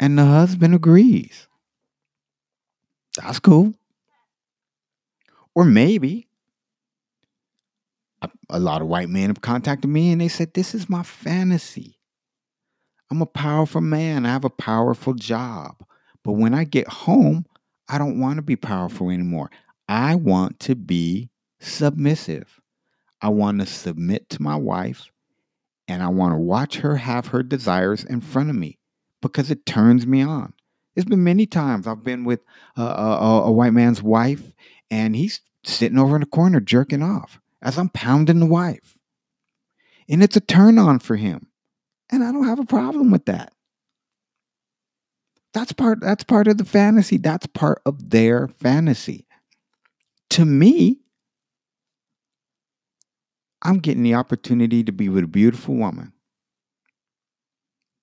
And 0.00 0.16
the 0.16 0.24
husband 0.24 0.74
agrees. 0.74 1.48
That's 3.16 3.40
cool. 3.40 3.74
Or 5.54 5.64
maybe 5.64 6.28
a, 8.22 8.30
a, 8.48 8.60
lot 8.60 8.80
of 8.80 8.88
white 8.88 9.08
men 9.08 9.28
have 9.28 9.40
contacted 9.40 9.90
me 9.90 10.12
and 10.12 10.20
they 10.20 10.28
said, 10.28 10.54
This 10.54 10.74
is 10.74 10.88
my 10.88 11.02
fantasy. 11.02 11.98
I'm 13.10 13.22
a 13.22 13.26
powerful 13.26 13.80
man. 13.80 14.24
I 14.24 14.30
have 14.30 14.44
a 14.44 14.50
powerful 14.50 15.14
job. 15.14 15.82
But 16.28 16.34
when 16.34 16.52
I 16.52 16.64
get 16.64 16.86
home, 16.88 17.46
I 17.88 17.96
don't 17.96 18.20
want 18.20 18.36
to 18.36 18.42
be 18.42 18.54
powerful 18.54 19.08
anymore. 19.08 19.50
I 19.88 20.14
want 20.14 20.60
to 20.60 20.74
be 20.74 21.30
submissive. 21.58 22.60
I 23.22 23.30
want 23.30 23.60
to 23.60 23.66
submit 23.66 24.28
to 24.28 24.42
my 24.42 24.54
wife 24.54 25.10
and 25.88 26.02
I 26.02 26.08
want 26.08 26.34
to 26.34 26.38
watch 26.38 26.80
her 26.80 26.96
have 26.96 27.28
her 27.28 27.42
desires 27.42 28.04
in 28.04 28.20
front 28.20 28.50
of 28.50 28.56
me 28.56 28.76
because 29.22 29.50
it 29.50 29.64
turns 29.64 30.06
me 30.06 30.20
on. 30.20 30.52
There's 30.94 31.06
been 31.06 31.24
many 31.24 31.46
times 31.46 31.86
I've 31.86 32.04
been 32.04 32.26
with 32.26 32.40
a, 32.76 32.82
a, 32.82 33.42
a 33.44 33.50
white 33.50 33.72
man's 33.72 34.02
wife 34.02 34.52
and 34.90 35.16
he's 35.16 35.40
sitting 35.64 35.98
over 35.98 36.14
in 36.14 36.20
the 36.20 36.26
corner 36.26 36.60
jerking 36.60 37.02
off 37.02 37.40
as 37.62 37.78
I'm 37.78 37.88
pounding 37.88 38.40
the 38.40 38.44
wife. 38.44 38.98
And 40.10 40.22
it's 40.22 40.36
a 40.36 40.40
turn 40.40 40.78
on 40.78 40.98
for 40.98 41.16
him. 41.16 41.46
And 42.10 42.22
I 42.22 42.32
don't 42.32 42.48
have 42.48 42.60
a 42.60 42.66
problem 42.66 43.10
with 43.10 43.24
that. 43.24 43.54
That's 45.54 45.72
part 45.72 46.00
that's 46.00 46.24
part 46.24 46.46
of 46.46 46.58
the 46.58 46.64
fantasy. 46.64 47.16
That's 47.16 47.46
part 47.46 47.80
of 47.86 48.10
their 48.10 48.48
fantasy. 48.48 49.26
To 50.30 50.44
me, 50.44 50.98
I'm 53.62 53.78
getting 53.78 54.02
the 54.02 54.14
opportunity 54.14 54.84
to 54.84 54.92
be 54.92 55.08
with 55.08 55.24
a 55.24 55.28
beautiful 55.28 55.74
woman. 55.74 56.12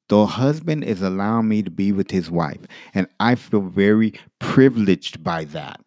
The 0.10 0.26
husband 0.26 0.84
is 0.84 1.02
allowing 1.02 1.48
me 1.48 1.64
to 1.64 1.72
be 1.72 1.92
with 1.92 2.12
his 2.12 2.30
wife, 2.30 2.62
and 2.94 3.08
I 3.20 3.36
feel 3.36 3.62
very 3.62 4.14
privileged 4.40 5.24
by 5.24 5.46
that. 5.46 5.82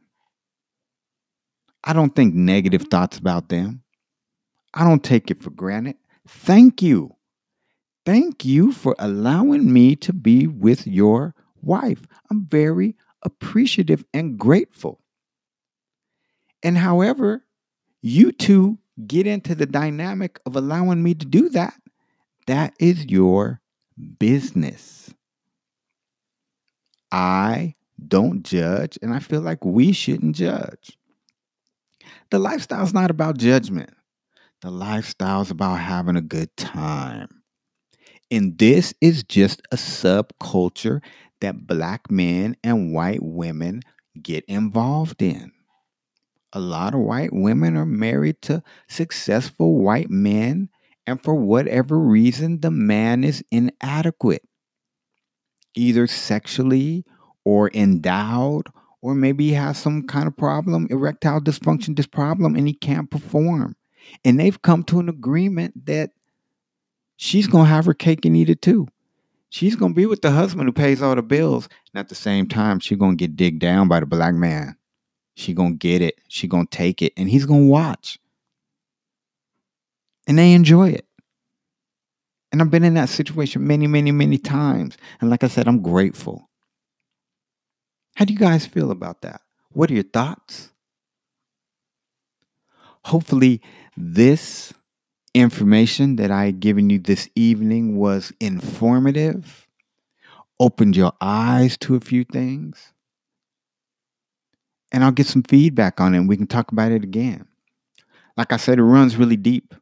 I 1.84 1.92
don't 1.92 2.14
think 2.14 2.34
negative 2.34 2.86
thoughts 2.90 3.18
about 3.18 3.48
them. 3.48 3.82
I 4.74 4.84
don't 4.84 5.04
take 5.04 5.30
it 5.30 5.42
for 5.42 5.50
granted. 5.50 5.96
Thank 6.26 6.82
you. 6.82 7.14
Thank 8.04 8.44
you 8.44 8.72
for 8.72 8.96
allowing 8.98 9.72
me 9.72 9.94
to 9.96 10.12
be 10.12 10.46
with 10.46 10.86
your 10.86 11.34
wife. 11.62 12.02
I'm 12.30 12.46
very 12.46 12.96
appreciative 13.22 14.04
and 14.14 14.38
grateful. 14.38 15.00
And 16.62 16.76
however, 16.78 17.44
you 18.02 18.32
two 18.32 18.78
get 19.06 19.26
into 19.26 19.54
the 19.54 19.66
dynamic 19.66 20.40
of 20.46 20.56
allowing 20.56 21.02
me 21.02 21.14
to 21.14 21.26
do 21.26 21.48
that, 21.50 21.74
that 22.46 22.74
is 22.80 23.06
your 23.06 23.60
business. 24.18 25.12
I 27.12 27.74
don't 28.06 28.44
judge, 28.44 28.98
and 29.02 29.12
I 29.14 29.18
feel 29.18 29.40
like 29.40 29.64
we 29.64 29.92
shouldn't 29.92 30.36
judge. 30.36 30.98
The 32.30 32.38
lifestyle 32.38 32.84
is 32.84 32.94
not 32.94 33.10
about 33.10 33.38
judgment, 33.38 33.90
the 34.62 34.70
lifestyle 34.70 35.42
is 35.42 35.50
about 35.50 35.76
having 35.76 36.16
a 36.16 36.22
good 36.22 36.54
time. 36.56 37.28
And 38.30 38.58
this 38.58 38.92
is 39.00 39.22
just 39.22 39.62
a 39.72 39.76
subculture 39.76 41.00
that 41.40 41.66
black 41.66 42.10
men 42.10 42.56
and 42.64 42.92
white 42.92 43.22
women 43.22 43.82
get 44.20 44.44
involved 44.46 45.22
in 45.22 45.52
a 46.52 46.60
lot 46.60 46.94
of 46.94 47.00
white 47.00 47.32
women 47.32 47.76
are 47.76 47.86
married 47.86 48.40
to 48.42 48.62
successful 48.88 49.76
white 49.76 50.10
men, 50.10 50.68
and 51.06 51.22
for 51.22 51.34
whatever 51.34 51.98
reason, 51.98 52.60
the 52.60 52.70
man 52.70 53.24
is 53.24 53.44
inadequate, 53.50 54.42
either 55.74 56.06
sexually 56.06 57.04
or 57.44 57.70
endowed, 57.74 58.66
or 59.00 59.14
maybe 59.14 59.48
he 59.48 59.52
has 59.54 59.78
some 59.78 60.06
kind 60.06 60.26
of 60.26 60.36
problem, 60.36 60.86
erectile 60.90 61.40
dysfunction, 61.40 61.96
this 61.96 62.06
problem, 62.06 62.54
and 62.54 62.66
he 62.66 62.74
can't 62.74 63.10
perform. 63.10 63.76
And 64.24 64.40
they've 64.40 64.60
come 64.60 64.84
to 64.84 65.00
an 65.00 65.08
agreement 65.08 65.86
that 65.86 66.10
she's 67.16 67.46
going 67.46 67.64
to 67.64 67.70
have 67.70 67.86
her 67.86 67.94
cake 67.94 68.24
and 68.24 68.36
eat 68.36 68.50
it 68.50 68.62
too. 68.62 68.88
She's 69.50 69.76
to 69.92 69.96
be 69.96 70.06
with 70.06 70.22
the 70.22 70.30
husband 70.30 70.68
who 70.68 70.72
pays 70.72 71.00
all 71.00 71.14
the 71.14 71.22
bills. 71.22 71.68
And 71.92 72.00
at 72.00 72.08
the 72.08 72.14
same 72.14 72.46
time, 72.46 72.80
she's 72.80 72.98
to 73.12 73.16
get 73.16 73.36
digged 73.36 73.60
down 73.60 73.88
by 73.88 74.00
the 74.00 74.06
black 74.06 74.34
man. 74.34 74.76
She 75.34 75.54
gonna 75.54 75.74
get 75.74 76.02
it. 76.02 76.16
She 76.28 76.48
gonna 76.48 76.66
take 76.66 77.00
it, 77.00 77.12
and 77.16 77.28
he's 77.28 77.46
gonna 77.46 77.66
watch. 77.66 78.18
And 80.26 80.38
they 80.38 80.52
enjoy 80.52 80.90
it. 80.90 81.06
And 82.50 82.60
I've 82.60 82.70
been 82.70 82.84
in 82.84 82.94
that 82.94 83.08
situation 83.08 83.66
many, 83.66 83.86
many, 83.86 84.10
many 84.10 84.36
times. 84.38 84.96
And 85.20 85.30
like 85.30 85.44
I 85.44 85.48
said, 85.48 85.68
I'm 85.68 85.80
grateful. 85.80 86.48
How 88.16 88.24
do 88.24 88.32
you 88.32 88.38
guys 88.38 88.66
feel 88.66 88.90
about 88.90 89.22
that? 89.22 89.42
What 89.70 89.90
are 89.90 89.94
your 89.94 90.02
thoughts? 90.02 90.70
Hopefully, 93.04 93.62
this 93.96 94.72
information 95.34 96.16
that 96.16 96.30
I 96.30 96.46
had 96.46 96.60
given 96.60 96.90
you 96.90 96.98
this 96.98 97.28
evening 97.34 97.96
was 97.96 98.32
informative, 98.40 99.66
opened 100.60 100.96
your 100.96 101.12
eyes 101.20 101.76
to 101.78 101.94
a 101.96 102.00
few 102.00 102.24
things 102.24 102.92
and 104.92 105.04
I'll 105.04 105.12
get 105.12 105.26
some 105.26 105.42
feedback 105.42 106.00
on 106.00 106.14
it 106.14 106.18
and 106.18 106.28
we 106.28 106.36
can 106.36 106.46
talk 106.46 106.72
about 106.72 106.92
it 106.92 107.04
again. 107.04 107.46
Like 108.36 108.52
I 108.52 108.56
said, 108.56 108.78
it 108.78 108.84
runs 108.84 109.16
really 109.16 109.36
deep. 109.36 109.74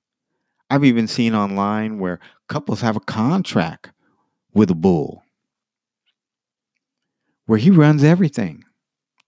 I've 0.71 0.85
even 0.85 1.07
seen 1.07 1.35
online 1.35 1.99
where 1.99 2.19
couples 2.49 2.81
have 2.81 2.97
a 2.97 3.01
contract 3.01 3.91
with 4.53 4.71
a 4.71 4.75
bull 4.75 5.23
where 7.47 7.59
he 7.59 7.71
runs 7.71 8.03
everything 8.05 8.65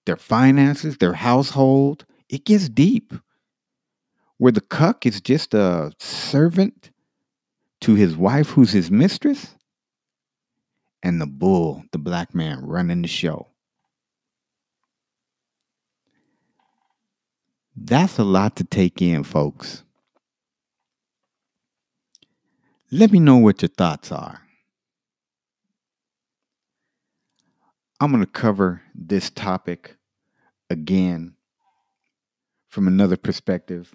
their 0.06 0.16
finances, 0.16 0.96
their 0.98 1.12
household. 1.12 2.06
It 2.30 2.46
gets 2.46 2.68
deep. 2.68 3.12
Where 4.38 4.52
the 4.52 4.60
cuck 4.60 5.04
is 5.04 5.20
just 5.20 5.52
a 5.52 5.92
servant 5.98 6.90
to 7.80 7.94
his 7.94 8.16
wife, 8.16 8.50
who's 8.50 8.72
his 8.72 8.90
mistress, 8.90 9.54
and 11.02 11.20
the 11.20 11.26
bull, 11.26 11.84
the 11.92 11.98
black 11.98 12.34
man, 12.34 12.60
running 12.60 13.02
the 13.02 13.08
show. 13.08 13.48
That's 17.76 18.18
a 18.18 18.24
lot 18.24 18.56
to 18.56 18.64
take 18.64 19.00
in, 19.00 19.22
folks. 19.22 19.84
Let 22.90 23.12
me 23.12 23.20
know 23.20 23.36
what 23.36 23.62
your 23.62 23.68
thoughts 23.68 24.10
are. 24.10 24.40
I'm 28.00 28.10
going 28.12 28.24
to 28.24 28.30
cover 28.30 28.82
this 28.94 29.30
topic 29.30 29.96
again 30.70 31.34
from 32.68 32.86
another 32.86 33.16
perspective. 33.16 33.94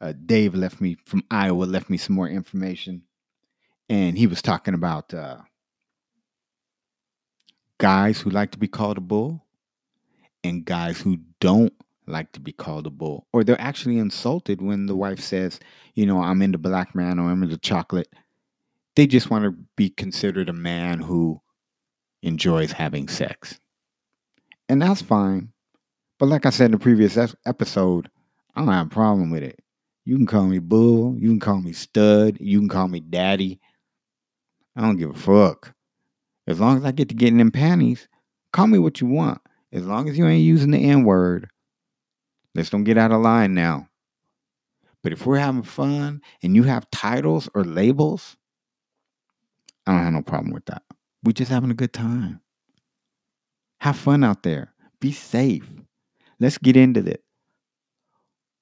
Uh, 0.00 0.12
Dave 0.26 0.54
left 0.54 0.80
me 0.80 0.96
from 1.04 1.24
Iowa, 1.30 1.64
left 1.64 1.90
me 1.90 1.96
some 1.96 2.14
more 2.14 2.28
information, 2.28 3.02
and 3.88 4.16
he 4.16 4.26
was 4.26 4.42
talking 4.42 4.74
about 4.74 5.12
uh, 5.12 5.38
guys 7.78 8.20
who 8.20 8.30
like 8.30 8.52
to 8.52 8.58
be 8.58 8.68
called 8.68 8.98
a 8.98 9.00
bull 9.00 9.44
and 10.44 10.64
guys 10.64 11.00
who 11.00 11.18
don't 11.40 11.72
like 12.06 12.32
to 12.32 12.40
be 12.40 12.52
called 12.52 12.86
a 12.86 12.90
bull, 12.90 13.26
or 13.32 13.44
they're 13.44 13.60
actually 13.60 13.98
insulted 13.98 14.62
when 14.62 14.86
the 14.86 14.96
wife 14.96 15.20
says, 15.20 15.60
you 15.94 16.06
know, 16.06 16.22
I'm 16.22 16.42
into 16.42 16.58
black 16.58 16.94
man 16.94 17.18
or 17.18 17.30
I'm 17.30 17.42
into 17.42 17.58
chocolate. 17.58 18.08
They 18.96 19.06
just 19.06 19.30
want 19.30 19.44
to 19.44 19.52
be 19.76 19.90
considered 19.90 20.48
a 20.48 20.54
man 20.54 21.00
who 21.00 21.40
enjoys 22.22 22.72
having 22.72 23.08
sex. 23.08 23.60
And 24.68 24.82
that's 24.82 25.02
fine. 25.02 25.52
But 26.18 26.26
like 26.26 26.46
I 26.46 26.50
said 26.50 26.66
in 26.66 26.72
the 26.72 26.78
previous 26.78 27.16
episode, 27.46 28.10
I 28.54 28.60
don't 28.60 28.72
have 28.72 28.86
a 28.86 28.90
problem 28.90 29.30
with 29.30 29.42
it. 29.42 29.60
You 30.08 30.16
can 30.16 30.24
call 30.24 30.44
me 30.44 30.58
bull, 30.58 31.18
you 31.18 31.28
can 31.28 31.38
call 31.38 31.60
me 31.60 31.74
stud, 31.74 32.38
you 32.40 32.58
can 32.60 32.70
call 32.70 32.88
me 32.88 32.98
daddy. 32.98 33.60
I 34.74 34.80
don't 34.80 34.96
give 34.96 35.10
a 35.10 35.12
fuck. 35.12 35.74
As 36.46 36.58
long 36.58 36.78
as 36.78 36.84
I 36.86 36.92
get 36.92 37.10
to 37.10 37.14
get 37.14 37.28
in 37.28 37.36
them 37.36 37.50
panties, 37.50 38.08
call 38.54 38.68
me 38.68 38.78
what 38.78 39.02
you 39.02 39.06
want. 39.06 39.38
As 39.70 39.84
long 39.84 40.08
as 40.08 40.16
you 40.16 40.26
ain't 40.26 40.42
using 40.42 40.70
the 40.70 40.78
N 40.78 41.04
word, 41.04 41.50
let's 42.54 42.70
don't 42.70 42.84
get 42.84 42.96
out 42.96 43.12
of 43.12 43.20
line 43.20 43.52
now. 43.52 43.86
But 45.02 45.12
if 45.12 45.26
we're 45.26 45.36
having 45.36 45.62
fun 45.62 46.22
and 46.42 46.56
you 46.56 46.62
have 46.62 46.90
titles 46.90 47.50
or 47.52 47.62
labels, 47.62 48.38
I 49.86 49.92
don't 49.92 50.04
have 50.04 50.14
no 50.14 50.22
problem 50.22 50.54
with 50.54 50.64
that. 50.64 50.84
We're 51.22 51.32
just 51.32 51.50
having 51.50 51.70
a 51.70 51.74
good 51.74 51.92
time. 51.92 52.40
Have 53.82 53.98
fun 53.98 54.24
out 54.24 54.42
there. 54.42 54.72
Be 55.02 55.12
safe. 55.12 55.68
Let's 56.40 56.56
get 56.56 56.78
into 56.78 57.00
it. 57.00 57.22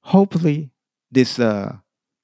Hopefully, 0.00 0.72
this 1.10 1.38
uh, 1.38 1.76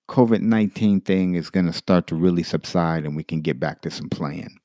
COVID 0.08 0.40
19 0.40 1.00
thing 1.00 1.34
is 1.34 1.50
going 1.50 1.66
to 1.66 1.72
start 1.72 2.06
to 2.08 2.14
really 2.14 2.42
subside 2.42 3.04
and 3.04 3.16
we 3.16 3.24
can 3.24 3.40
get 3.40 3.58
back 3.58 3.82
to 3.82 3.90
some 3.90 4.08
playing. 4.08 4.58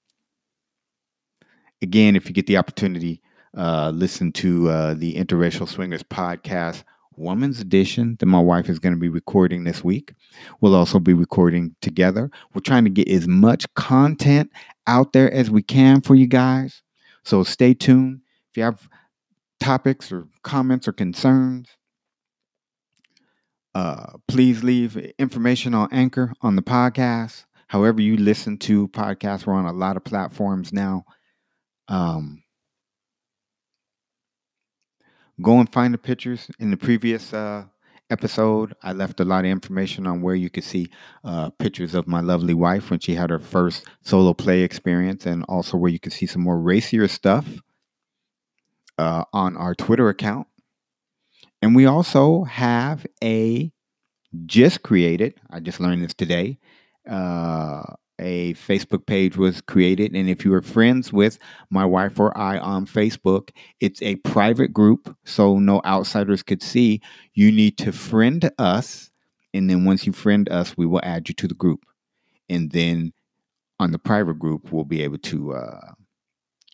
Again, 1.81 2.15
if 2.15 2.27
you 2.27 2.33
get 2.33 2.47
the 2.47 2.57
opportunity, 2.57 3.21
uh, 3.55 3.91
listen 3.93 4.31
to 4.33 4.69
uh, 4.69 4.93
the 4.95 5.15
Interracial 5.15 5.67
Swingers 5.67 6.03
podcast, 6.03 6.83
Woman's 7.15 7.59
Edition, 7.59 8.17
that 8.19 8.25
my 8.25 8.39
wife 8.39 8.67
is 8.69 8.79
going 8.79 8.93
to 8.93 8.99
be 8.99 9.09
recording 9.09 9.63
this 9.63 9.83
week. 9.83 10.13
We'll 10.59 10.75
also 10.75 10.99
be 10.99 11.13
recording 11.13 11.75
together. 11.81 12.29
We're 12.53 12.61
trying 12.61 12.83
to 12.83 12.89
get 12.89 13.07
as 13.07 13.27
much 13.27 13.71
content 13.75 14.51
out 14.85 15.13
there 15.13 15.31
as 15.31 15.49
we 15.49 15.61
can 15.61 16.01
for 16.01 16.15
you 16.15 16.27
guys. 16.27 16.81
So 17.23 17.43
stay 17.43 17.73
tuned. 17.73 18.21
If 18.51 18.57
you 18.57 18.63
have 18.63 18.89
topics 19.59 20.11
or 20.11 20.27
comments 20.43 20.87
or 20.87 20.93
concerns, 20.93 21.69
uh, 23.77 24.17
please 24.27 24.63
leave 24.63 24.97
information 25.19 25.75
on 25.75 25.87
Anchor 25.91 26.33
on 26.41 26.55
the 26.55 26.63
podcast. 26.63 27.45
However, 27.67 28.01
you 28.01 28.17
listen 28.17 28.57
to 28.59 28.87
podcasts, 28.87 29.45
we're 29.45 29.53
on 29.53 29.65
a 29.65 29.71
lot 29.71 29.95
of 29.95 30.03
platforms 30.03 30.73
now. 30.73 31.05
Um, 31.87 32.41
go 35.39 35.59
and 35.59 35.71
find 35.71 35.93
the 35.93 35.99
pictures 35.99 36.49
in 36.57 36.71
the 36.71 36.77
previous 36.77 37.31
uh, 37.33 37.65
episode. 38.09 38.73
I 38.81 38.93
left 38.93 39.19
a 39.19 39.25
lot 39.25 39.45
of 39.45 39.51
information 39.51 40.07
on 40.07 40.23
where 40.23 40.33
you 40.33 40.49
could 40.49 40.63
see 40.63 40.89
uh, 41.23 41.51
pictures 41.51 41.93
of 41.93 42.07
my 42.07 42.21
lovely 42.21 42.55
wife 42.55 42.89
when 42.89 42.99
she 42.99 43.13
had 43.13 43.29
her 43.29 43.37
first 43.37 43.85
solo 44.01 44.33
play 44.33 44.61
experience, 44.63 45.27
and 45.27 45.45
also 45.47 45.77
where 45.77 45.91
you 45.91 45.99
could 45.99 46.13
see 46.13 46.25
some 46.25 46.41
more 46.41 46.59
racier 46.59 47.07
stuff 47.07 47.45
uh, 48.97 49.23
on 49.33 49.55
our 49.55 49.75
Twitter 49.75 50.09
account. 50.09 50.47
And 51.61 51.75
we 51.75 51.85
also 51.85 52.43
have 52.43 53.05
a 53.23 53.71
just 54.45 54.83
created, 54.83 55.35
I 55.49 55.59
just 55.59 55.79
learned 55.79 56.03
this 56.03 56.13
today, 56.13 56.59
uh, 57.09 57.83
a 58.19 58.53
Facebook 58.55 59.05
page 59.05 59.37
was 59.37 59.61
created. 59.61 60.13
And 60.15 60.29
if 60.29 60.43
you 60.43 60.53
are 60.53 60.61
friends 60.61 61.13
with 61.13 61.37
my 61.69 61.85
wife 61.85 62.19
or 62.19 62.35
I 62.37 62.57
on 62.57 62.85
Facebook, 62.85 63.49
it's 63.79 64.01
a 64.01 64.15
private 64.17 64.73
group. 64.73 65.15
So 65.23 65.59
no 65.59 65.81
outsiders 65.85 66.43
could 66.43 66.63
see. 66.63 67.01
You 67.33 67.51
need 67.51 67.77
to 67.79 67.91
friend 67.91 68.49
us. 68.57 69.11
And 69.53 69.69
then 69.69 69.85
once 69.85 70.05
you 70.05 70.13
friend 70.13 70.49
us, 70.49 70.75
we 70.77 70.85
will 70.85 71.01
add 71.03 71.29
you 71.29 71.35
to 71.35 71.47
the 71.47 71.53
group. 71.53 71.85
And 72.49 72.71
then 72.71 73.13
on 73.79 73.91
the 73.91 73.99
private 73.99 74.39
group, 74.39 74.71
we'll 74.71 74.83
be 74.83 75.03
able 75.03 75.19
to 75.19 75.53
uh, 75.53 75.91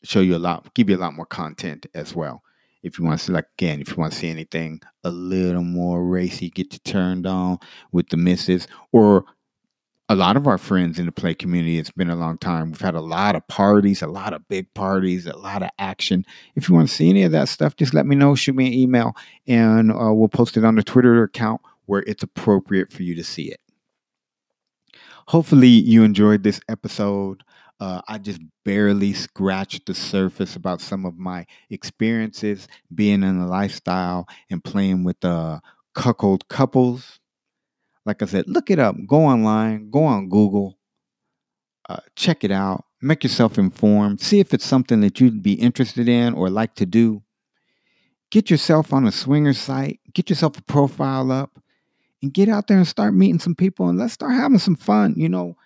show 0.03 0.21
you 0.21 0.35
a 0.35 0.39
lot, 0.39 0.73
give 0.73 0.89
you 0.89 0.95
a 0.95 0.97
lot 0.97 1.13
more 1.13 1.25
content 1.25 1.85
as 1.93 2.15
well. 2.15 2.41
If 2.83 2.99
you 2.99 3.05
want 3.05 3.19
to 3.19 3.25
see, 3.25 3.31
like 3.31 3.47
again, 3.57 3.81
if 3.81 3.89
you 3.89 3.95
want 3.95 4.13
to 4.13 4.19
see 4.19 4.29
anything 4.29 4.81
a 5.03 5.09
little 5.09 5.63
more 5.63 6.05
racy, 6.05 6.49
get 6.49 6.73
you 6.73 6.79
turned 6.79 7.25
on 7.25 7.57
with 7.91 8.09
the 8.09 8.17
misses, 8.17 8.67
or 8.91 9.25
a 10.09 10.15
lot 10.15 10.35
of 10.35 10.47
our 10.47 10.57
friends 10.57 10.99
in 10.99 11.05
the 11.05 11.11
play 11.11 11.33
community, 11.33 11.79
it's 11.79 11.91
been 11.91 12.09
a 12.09 12.15
long 12.15 12.37
time. 12.37 12.71
We've 12.71 12.81
had 12.81 12.95
a 12.95 13.01
lot 13.01 13.35
of 13.35 13.47
parties, 13.47 14.01
a 14.01 14.07
lot 14.07 14.33
of 14.33 14.47
big 14.49 14.71
parties, 14.73 15.25
a 15.25 15.35
lot 15.37 15.63
of 15.63 15.69
action. 15.79 16.25
If 16.55 16.67
you 16.67 16.75
want 16.75 16.89
to 16.89 16.93
see 16.93 17.09
any 17.09 17.23
of 17.23 17.31
that 17.31 17.47
stuff, 17.47 17.77
just 17.77 17.93
let 17.93 18.05
me 18.05 18.15
know. 18.15 18.35
Shoot 18.35 18.55
me 18.55 18.67
an 18.67 18.73
email, 18.73 19.15
and 19.47 19.91
uh, 19.91 20.13
we'll 20.13 20.27
post 20.27 20.57
it 20.57 20.65
on 20.65 20.75
the 20.75 20.83
Twitter 20.83 21.23
account 21.23 21.61
where 21.85 22.03
it's 22.05 22.23
appropriate 22.23 22.91
for 22.91 23.03
you 23.03 23.15
to 23.15 23.23
see 23.23 23.43
it. 23.43 23.59
Hopefully, 25.27 25.67
you 25.67 26.03
enjoyed 26.03 26.43
this 26.43 26.59
episode. 26.67 27.43
Uh, 27.83 28.01
I 28.07 28.17
just 28.17 28.39
barely 28.63 29.11
scratched 29.11 29.87
the 29.87 29.93
surface 29.93 30.55
about 30.55 30.79
some 30.79 31.05
of 31.05 31.17
my 31.17 31.45
experiences 31.69 32.69
being 32.95 33.23
in 33.23 33.41
the 33.41 33.45
lifestyle 33.45 34.25
and 34.49 34.63
playing 34.63 35.03
with 35.03 35.25
uh, 35.25 35.59
cuckold 35.93 36.47
couples. 36.47 37.19
Like 38.05 38.21
I 38.21 38.25
said, 38.25 38.45
look 38.47 38.71
it 38.71 38.79
up. 38.79 38.95
Go 39.05 39.25
online, 39.25 39.89
go 39.89 40.05
on 40.05 40.29
Google, 40.29 40.77
uh, 41.89 41.97
check 42.15 42.45
it 42.45 42.51
out, 42.51 42.85
make 43.01 43.21
yourself 43.21 43.57
informed, 43.57 44.21
see 44.21 44.39
if 44.39 44.53
it's 44.53 44.63
something 44.63 45.01
that 45.01 45.19
you'd 45.19 45.43
be 45.43 45.55
interested 45.55 46.07
in 46.07 46.35
or 46.35 46.49
like 46.49 46.75
to 46.75 46.85
do. 46.85 47.21
Get 48.31 48.49
yourself 48.49 48.93
on 48.93 49.05
a 49.05 49.11
swinger 49.11 49.51
site, 49.51 49.99
get 50.13 50.29
yourself 50.29 50.57
a 50.57 50.63
profile 50.63 51.33
up, 51.33 51.59
and 52.21 52.33
get 52.33 52.47
out 52.47 52.67
there 52.67 52.77
and 52.77 52.87
start 52.87 53.13
meeting 53.13 53.39
some 53.39 53.55
people 53.55 53.89
and 53.89 53.99
let's 53.99 54.13
start 54.13 54.35
having 54.35 54.57
some 54.59 54.77
fun. 54.77 55.15
You 55.17 55.27
know, 55.27 55.57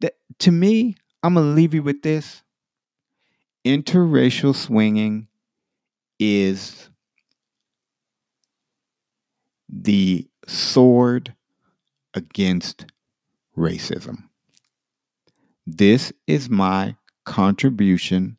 that 0.00 0.14
to 0.38 0.50
me, 0.50 0.96
I'm 1.22 1.34
going 1.34 1.46
to 1.46 1.52
leave 1.52 1.74
you 1.74 1.82
with 1.82 2.02
this. 2.02 2.42
Interracial 3.64 4.54
swinging 4.54 5.28
is 6.18 6.88
the 9.68 10.26
sword 10.46 11.34
against 12.14 12.86
racism. 13.56 14.24
This 15.66 16.12
is 16.26 16.48
my 16.48 16.96
contribution 17.24 18.38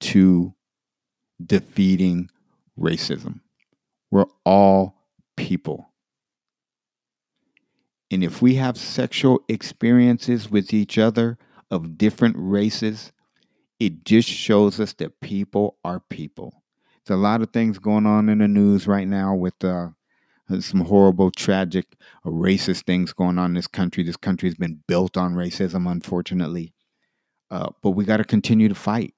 to 0.00 0.54
defeating 1.44 2.28
racism. 2.78 3.40
We're 4.10 4.26
all 4.44 4.96
people. 5.36 5.90
And 8.10 8.24
if 8.24 8.42
we 8.42 8.56
have 8.56 8.76
sexual 8.76 9.40
experiences 9.48 10.50
with 10.50 10.72
each 10.72 10.98
other, 10.98 11.38
of 11.74 11.98
different 11.98 12.36
races, 12.38 13.12
it 13.80 14.04
just 14.04 14.28
shows 14.28 14.78
us 14.78 14.92
that 14.94 15.20
people 15.20 15.76
are 15.84 16.00
people. 16.08 16.62
There's 17.04 17.18
a 17.18 17.22
lot 17.22 17.42
of 17.42 17.50
things 17.50 17.78
going 17.78 18.06
on 18.06 18.28
in 18.28 18.38
the 18.38 18.48
news 18.48 18.86
right 18.86 19.08
now 19.08 19.34
with 19.34 19.62
uh, 19.62 19.88
some 20.60 20.80
horrible, 20.80 21.30
tragic, 21.32 21.86
uh, 22.24 22.30
racist 22.30 22.84
things 22.84 23.12
going 23.12 23.38
on 23.38 23.50
in 23.50 23.54
this 23.54 23.66
country. 23.66 24.04
This 24.04 24.16
country 24.16 24.48
has 24.48 24.56
been 24.56 24.80
built 24.86 25.16
on 25.16 25.34
racism, 25.34 25.90
unfortunately. 25.90 26.72
Uh, 27.50 27.70
but 27.82 27.90
we 27.90 28.04
got 28.04 28.18
to 28.18 28.24
continue 28.24 28.68
to 28.68 28.74
fight. 28.74 29.12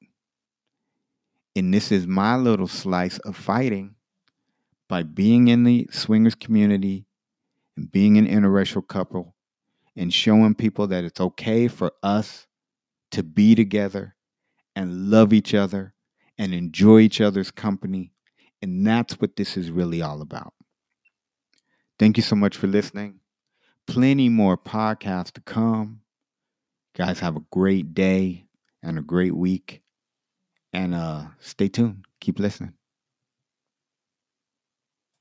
And 1.54 1.72
this 1.72 1.92
is 1.92 2.06
my 2.06 2.36
little 2.36 2.66
slice 2.66 3.18
of 3.18 3.36
fighting 3.36 3.94
by 4.88 5.02
being 5.02 5.48
in 5.48 5.64
the 5.64 5.88
swingers 5.90 6.34
community 6.34 7.06
and 7.76 7.92
being 7.92 8.16
an 8.16 8.26
interracial 8.26 8.86
couple 8.86 9.34
and 9.94 10.12
showing 10.12 10.54
people 10.54 10.86
that 10.88 11.04
it's 11.04 11.20
okay 11.20 11.68
for 11.68 11.92
us 12.02 12.45
to 13.12 13.22
be 13.22 13.54
together 13.54 14.14
and 14.74 15.10
love 15.10 15.32
each 15.32 15.54
other 15.54 15.94
and 16.38 16.52
enjoy 16.52 17.00
each 17.00 17.20
other's 17.20 17.50
company. 17.50 18.12
And 18.62 18.86
that's 18.86 19.14
what 19.14 19.36
this 19.36 19.56
is 19.56 19.70
really 19.70 20.02
all 20.02 20.22
about. 20.22 20.54
Thank 21.98 22.16
you 22.16 22.22
so 22.22 22.36
much 22.36 22.56
for 22.56 22.66
listening. 22.66 23.20
Plenty 23.86 24.28
more 24.28 24.58
podcasts 24.58 25.32
to 25.32 25.40
come. 25.40 26.00
Guys, 26.94 27.20
have 27.20 27.36
a 27.36 27.44
great 27.50 27.94
day 27.94 28.46
and 28.82 28.98
a 28.98 29.02
great 29.02 29.34
week. 29.34 29.82
And 30.72 30.94
uh, 30.94 31.26
stay 31.40 31.68
tuned. 31.68 32.04
Keep 32.20 32.38
listening. 32.38 32.74